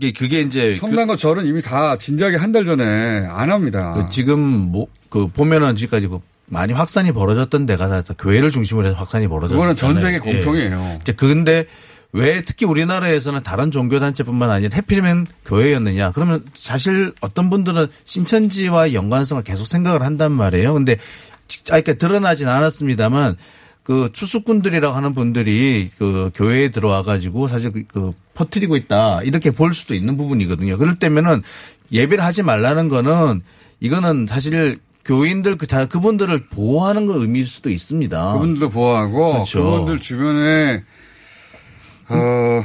이게 0.00 0.12
그게 0.12 0.40
이제 0.40 0.74
성당과 0.74 1.16
절은 1.16 1.46
이미 1.46 1.60
다 1.62 1.96
진작에 1.98 2.36
한 2.36 2.52
달 2.52 2.64
전에 2.64 3.26
안 3.28 3.50
합니다. 3.50 3.94
그 3.94 4.06
지금 4.10 4.38
뭐 4.40 4.86
그 5.10 5.26
보면은 5.26 5.74
지금까지 5.76 6.06
그 6.06 6.18
많이 6.50 6.72
확산이 6.74 7.12
벌어졌던 7.12 7.64
데가 7.64 8.02
다 8.02 8.14
교회를 8.18 8.50
중심으로 8.50 8.86
해서 8.88 8.96
확산이 8.96 9.26
벌어졌어요. 9.26 9.56
그거는 9.56 9.74
전 9.76 9.98
세계 9.98 10.18
공통이에요. 10.18 10.98
이제 11.00 11.12
근데 11.12 11.64
왜 12.12 12.42
특히 12.42 12.64
우리나라에서는 12.66 13.42
다른 13.42 13.70
종교 13.70 14.00
단체뿐만 14.00 14.50
아니라 14.50 14.74
해필이면 14.76 15.26
교회였느냐? 15.46 16.12
그러면 16.12 16.44
사실 16.54 17.12
어떤 17.20 17.48
분들은 17.50 17.86
신천지와 18.04 18.92
연관성을 18.92 19.42
계속 19.44 19.66
생각을 19.66 20.02
한단 20.02 20.32
말이에요. 20.32 20.74
근데 20.74 20.96
아 21.70 21.80
그러니까 21.80 21.94
드러나진 21.94 22.48
않았습니다만 22.48 23.36
그 23.82 24.10
추수꾼들이라고 24.12 24.94
하는 24.94 25.14
분들이 25.14 25.88
그 25.98 26.30
교회에 26.34 26.70
들어와 26.70 27.02
가지고 27.02 27.48
사실 27.48 27.72
그- 27.72 27.84
그 27.88 28.12
퍼뜨리고 28.34 28.76
있다 28.76 29.22
이렇게 29.22 29.50
볼 29.50 29.72
수도 29.74 29.94
있는 29.94 30.16
부분이거든요. 30.16 30.76
그럴 30.78 30.96
때면은 30.96 31.42
예배를 31.90 32.22
하지 32.22 32.42
말라는 32.42 32.88
거는 32.88 33.42
이거는 33.80 34.26
사실 34.28 34.78
교인들 35.06 35.56
그 35.56 35.66
자 35.66 35.86
그분들을 35.86 36.48
보호하는 36.48 37.06
걸 37.06 37.22
의미일 37.22 37.46
수도 37.46 37.70
있습니다. 37.70 38.32
그분들도 38.34 38.68
보호하고 38.70 39.32
그렇죠. 39.32 39.62
그분들 39.64 40.00
주변에 40.00 40.82
어 42.10 42.64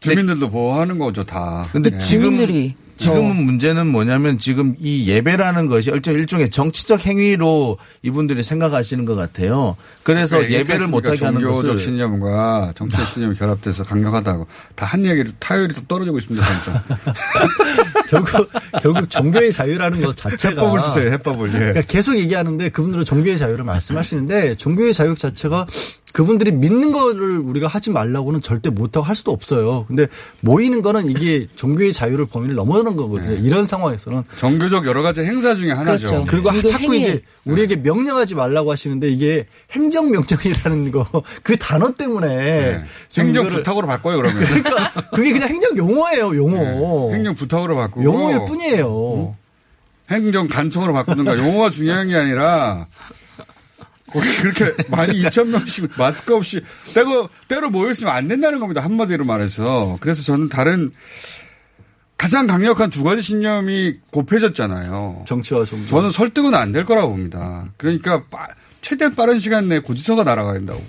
주민들도 0.00 0.50
보호하는 0.50 0.98
거죠 0.98 1.22
다. 1.24 1.62
근데 1.70 1.90
네. 1.90 1.98
지금 1.98 2.30
국민들이 2.30 2.74
지금은 2.98 3.36
문제는 3.44 3.86
뭐냐면 3.88 4.38
지금 4.38 4.76
이 4.80 5.08
예배라는 5.08 5.66
것이 5.66 5.90
일종 5.90 6.14
일종의 6.14 6.50
정치적 6.50 7.04
행위로 7.06 7.78
이분들이 8.02 8.42
생각하시는 8.42 9.04
것 9.04 9.14
같아요. 9.16 9.76
그래서 10.04 10.36
그러니까 10.36 10.60
예배를 10.60 10.86
못하게 10.88 11.24
하는 11.24 11.40
종교적 11.40 11.72
것을 11.72 11.78
신념과 11.78 12.72
정치적 12.76 13.06
신념이 13.08 13.36
결합돼서 13.36 13.82
강력하다고 13.84 14.46
다 14.76 14.92
한 14.92 15.06
얘기를 15.06 15.32
타율이 15.38 15.72
좀 15.72 15.84
떨어지고 15.88 16.18
있습니다. 16.18 16.46
진짜. 16.46 16.84
결국 18.10 18.50
결국 18.82 19.08
종교의 19.10 19.52
자유라는 19.52 20.02
것 20.02 20.14
자체가 20.16 20.60
해법을 20.62 20.82
주세요. 20.82 21.10
해법을. 21.12 21.48
예. 21.48 21.58
그러니까 21.58 21.80
계속 21.82 22.18
얘기하는데 22.18 22.68
그분들은 22.68 23.04
종교의 23.06 23.38
자유를 23.38 23.64
말씀하시는데 23.64 24.56
종교의 24.56 24.92
자유 24.92 25.14
자체가 25.14 25.66
그분들이 26.12 26.52
믿는 26.52 26.92
거를 26.92 27.38
우리가 27.38 27.68
하지 27.68 27.90
말라고는 27.90 28.42
절대 28.42 28.68
못하고 28.70 29.04
할 29.06 29.16
수도 29.16 29.30
없어요. 29.32 29.86
근데 29.88 30.06
모이는 30.40 30.82
거는 30.82 31.06
이게 31.06 31.46
종교의 31.56 31.92
자유를 31.92 32.26
범위를 32.26 32.54
넘어서는 32.54 32.96
거거든요. 32.96 33.36
이런 33.36 33.64
상황에서는 33.66 34.22
종교적 34.36 34.86
여러 34.86 35.02
가지 35.02 35.22
행사 35.22 35.54
중에 35.54 35.70
하나죠. 35.72 36.06
그렇죠. 36.08 36.26
그리고 36.28 36.50
종교 36.50 36.68
자꾸 36.68 36.84
행위에- 36.92 37.00
이제 37.00 37.22
우리에게 37.44 37.76
명령하지 37.76 38.34
말라고 38.34 38.70
하시는데 38.70 39.08
이게 39.08 39.46
행정 39.72 40.10
명령이라는 40.10 40.90
거 40.90 41.06
그 41.42 41.56
단어 41.56 41.90
때문에 41.92 42.84
좀 43.08 43.26
행정 43.26 43.48
부탁으로 43.48 43.86
바꿔요 43.86 44.18
그러면. 44.18 44.44
그러니까 44.44 44.92
그게 45.14 45.32
그냥 45.32 45.48
행정 45.48 45.76
용어예요, 45.76 46.36
용어. 46.36 47.12
행정 47.12 47.34
부탁으로 47.34 47.74
바꾸고 47.74 48.04
용어일 48.04 48.44
뿐이에요. 48.46 49.34
행정 50.10 50.48
간청으로 50.48 50.92
바꾸는가 50.92 51.38
용어가 51.38 51.70
중요한 51.70 52.08
게 52.08 52.16
아니라 52.16 52.86
거기 54.12 54.28
그렇게 54.36 54.66
많이 54.90 55.22
2천 55.22 55.48
명씩 55.48 55.90
마스크 55.96 56.34
없이 56.34 56.60
때로 56.94 57.28
때로 57.48 57.70
모여 57.70 57.90
있으면 57.90 58.12
안 58.12 58.28
된다는 58.28 58.60
겁니다 58.60 58.82
한마디로 58.82 59.24
말해서 59.24 59.96
그래서 60.00 60.22
저는 60.22 60.48
다른 60.48 60.92
가장 62.18 62.46
강력한 62.46 62.88
두 62.90 63.02
가지 63.02 63.20
신념이 63.20 63.96
곱해졌잖아요. 64.12 65.24
정치와 65.26 65.64
종교. 65.64 65.88
저는 65.88 66.10
설득은 66.10 66.54
안 66.54 66.70
될 66.70 66.84
거라고 66.84 67.08
봅니다. 67.08 67.66
그러니까 67.76 68.22
빠- 68.30 68.46
최대한 68.82 69.14
빠른 69.14 69.38
시간 69.38 69.68
내에 69.68 69.78
고지서가 69.78 70.24
날아가야 70.24 70.54
된다고. 70.54 70.82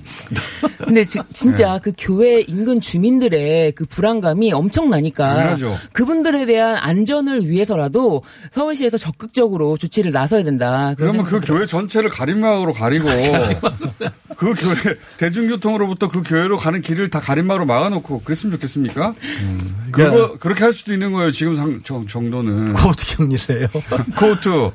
근데 0.79 1.05
지- 1.05 1.19
진짜 1.31 1.73
네. 1.75 1.79
그 1.83 1.93
교회 1.97 2.41
인근 2.41 2.81
주민들의 2.81 3.73
그 3.73 3.85
불안감이 3.85 4.51
엄청나니까 4.51 5.23
당연하죠. 5.23 5.77
그분들에 5.93 6.45
대한 6.47 6.75
안전을 6.75 7.47
위해서라도 7.47 8.23
서울시에서 8.51 8.97
적극적으로 8.97 9.77
조치를 9.77 10.11
나서야 10.11 10.43
된다. 10.43 10.95
그러면 10.97 11.23
그 11.23 11.39
교회 11.39 11.67
전체를 11.67 12.09
가림막으로 12.09 12.73
가리고 12.73 13.07
그 14.35 14.53
교회 14.55 14.95
대중교통으로부터 15.17 16.09
그 16.09 16.23
교회로 16.23 16.57
가는 16.57 16.81
길을 16.81 17.09
다 17.09 17.19
가림막으로 17.19 17.65
막아놓고 17.67 18.21
그랬으면 18.23 18.53
좋겠습니까? 18.55 19.13
그거 19.91 20.37
그렇게 20.39 20.63
할 20.63 20.73
수도 20.73 20.93
있는 20.93 21.11
거예요. 21.13 21.31
지금 21.31 21.55
상, 21.55 21.81
정, 21.83 22.07
정도는 22.07 22.73
코트 22.73 23.05
격리래요. 23.15 23.67
코트 24.17 24.71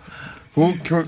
그 0.59 0.82
교, 0.84 1.04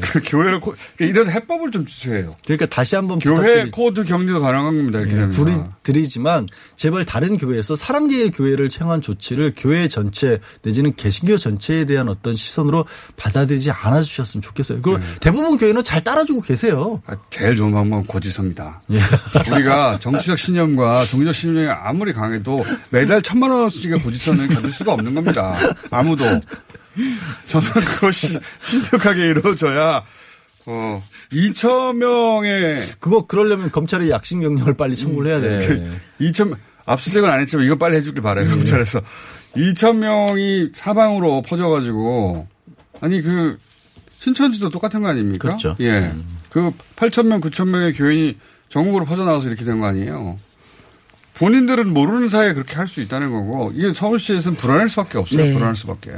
그 0.00 0.20
교회를 0.24 0.60
코- 0.60 0.74
이런 0.98 1.30
해법을 1.30 1.70
좀 1.70 1.84
주세요. 1.86 2.34
그러니까 2.44 2.66
다시 2.66 2.96
한번 2.96 3.18
교회 3.18 3.64
부탁드리- 3.64 3.70
코드 3.70 4.04
격리도 4.04 4.40
가능한 4.40 4.76
겁니다. 4.76 5.00
되면. 5.04 5.30
부리, 5.30 5.52
드리지만 5.82 6.46
제발 6.76 7.04
다른 7.04 7.36
교회에서 7.36 7.76
사랑제일 7.76 8.30
교회를 8.30 8.68
청한 8.68 9.02
조치를 9.02 9.52
교회 9.56 9.88
전체 9.88 10.38
내지는 10.62 10.94
개신교 10.96 11.36
전체에 11.36 11.84
대한 11.84 12.08
어떤 12.08 12.34
시선으로 12.34 12.86
받아들이지 13.16 13.70
않아 13.70 14.00
주셨으면 14.02 14.42
좋겠어요. 14.42 14.80
그리고 14.82 14.98
대부분 15.20 15.56
교회는 15.58 15.84
잘 15.84 16.02
따라주고 16.02 16.40
계세요. 16.42 17.02
아, 17.06 17.16
제일 17.30 17.54
좋은 17.56 17.72
방법은 17.72 18.06
고지서입니다. 18.06 18.82
우리가 19.52 19.98
정치적 20.00 20.38
신념과 20.38 21.04
종교적 21.06 21.34
신념이 21.34 21.68
아무리 21.68 22.12
강해도 22.12 22.64
매달 22.90 23.20
천만 23.22 23.50
원씩의 23.50 24.00
고지서는 24.00 24.48
견딜 24.48 24.72
수가 24.72 24.92
없는 24.92 25.14
겁니다. 25.14 25.56
아무도. 25.90 26.24
저는 27.48 27.68
그것이 27.72 28.38
신속하게 28.60 29.28
이루어져야 29.30 30.04
어 30.66 31.04
2천 31.32 31.96
명의 31.96 32.74
그거 33.00 33.26
그러려면 33.26 33.70
검찰이 33.70 34.10
약식 34.10 34.38
명령을 34.38 34.74
빨리 34.74 34.96
청구를 34.96 35.30
해야 35.30 35.40
돼요. 35.40 35.58
그 36.18 36.24
2천 36.24 36.56
압수수색은 36.86 37.28
안 37.30 37.40
했지만 37.40 37.66
이건 37.66 37.78
빨리 37.78 37.96
해주길 37.96 38.22
바라요 38.22 38.46
네. 38.46 38.50
검찰에서 38.50 39.00
2천 39.56 39.96
명이 39.96 40.70
사방으로 40.74 41.42
퍼져가지고 41.42 42.46
아니 43.00 43.20
그 43.22 43.58
신천지도 44.18 44.70
똑같은 44.70 45.02
거 45.02 45.08
아닙니까? 45.08 45.48
그렇죠. 45.48 45.76
예. 45.80 46.12
그 46.50 46.72
8천 46.96 47.26
명, 47.26 47.40
9천 47.40 47.68
명의 47.68 47.92
교인이 47.92 48.38
전국으로 48.68 49.04
퍼져나가서 49.04 49.48
이렇게 49.48 49.64
된 49.64 49.80
거 49.80 49.86
아니에요. 49.86 50.38
본인들은 51.36 51.92
모르는 51.92 52.28
사이에 52.28 52.52
그렇게 52.54 52.76
할 52.76 52.86
수 52.86 53.00
있다는 53.00 53.30
거고 53.32 53.72
이게 53.74 53.92
서울시에서는 53.92 54.56
불안할 54.56 54.88
수밖에 54.88 55.18
없어요. 55.18 55.42
네. 55.42 55.52
불안할 55.52 55.74
수밖에. 55.76 56.12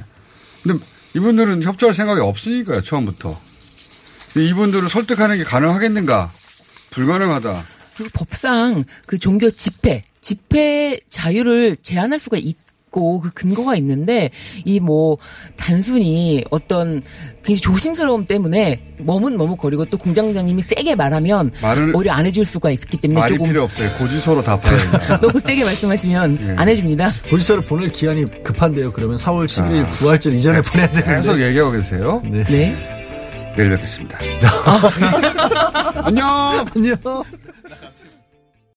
근데 0.66 0.84
이분들은 1.14 1.62
협조할 1.62 1.94
생각이 1.94 2.20
없으니까요. 2.20 2.82
처음부터. 2.82 3.40
이분들을 4.34 4.88
설득하는 4.88 5.38
게 5.38 5.44
가능하겠는가? 5.44 6.30
불가능하다. 6.90 7.64
그리고 7.96 8.10
법상 8.12 8.84
그 9.06 9.18
종교 9.18 9.50
집회, 9.50 10.02
집회 10.20 11.00
자유를 11.08 11.76
제한할 11.82 12.18
수가 12.18 12.36
있 12.38 12.56
고 12.96 13.20
그 13.20 13.30
근거가 13.34 13.76
있는데 13.76 14.30
이 14.64 14.80
뭐 14.80 15.16
단순히 15.56 16.44
어떤 16.50 17.02
굉장히 17.44 17.60
조심스러움 17.60 18.24
때문에 18.26 18.80
머뭇머뭇거리고 18.98 19.84
또 19.86 19.98
공장장님이 19.98 20.62
세게 20.62 20.94
말하면 20.94 21.50
말을- 21.60 21.94
오히려 21.94 22.12
안 22.12 22.24
해줄 22.26 22.44
수가 22.44 22.70
있기 22.70 22.96
때문에 22.98 23.20
말이 23.20 23.34
조금 23.34 23.48
필요 23.48 23.62
없어요. 23.64 23.90
고지서로 23.98 24.42
답해야 24.42 24.76
된다. 24.78 25.20
너무 25.22 25.38
세게 25.40 25.64
말씀하시면 25.64 26.38
예. 26.48 26.54
안 26.56 26.68
해줍니다. 26.68 27.08
고지서를 27.30 27.64
보낼 27.64 27.90
기한이 27.92 28.24
급한데요. 28.42 28.92
그러면 28.92 29.16
4월 29.18 29.44
11일 29.46 29.86
부활절 29.88 30.34
이전에 30.34 30.62
보내야 30.62 30.86
되는데. 30.88 31.10
아. 31.12 31.16
계속 31.16 31.40
얘기하고 31.40 31.72
계세요. 31.72 32.22
네. 32.24 32.44
네. 32.44 32.76
내일 33.56 33.70
뵙겠습니다. 33.70 34.18
안녕! 36.04 36.66
안녕. 36.74 36.96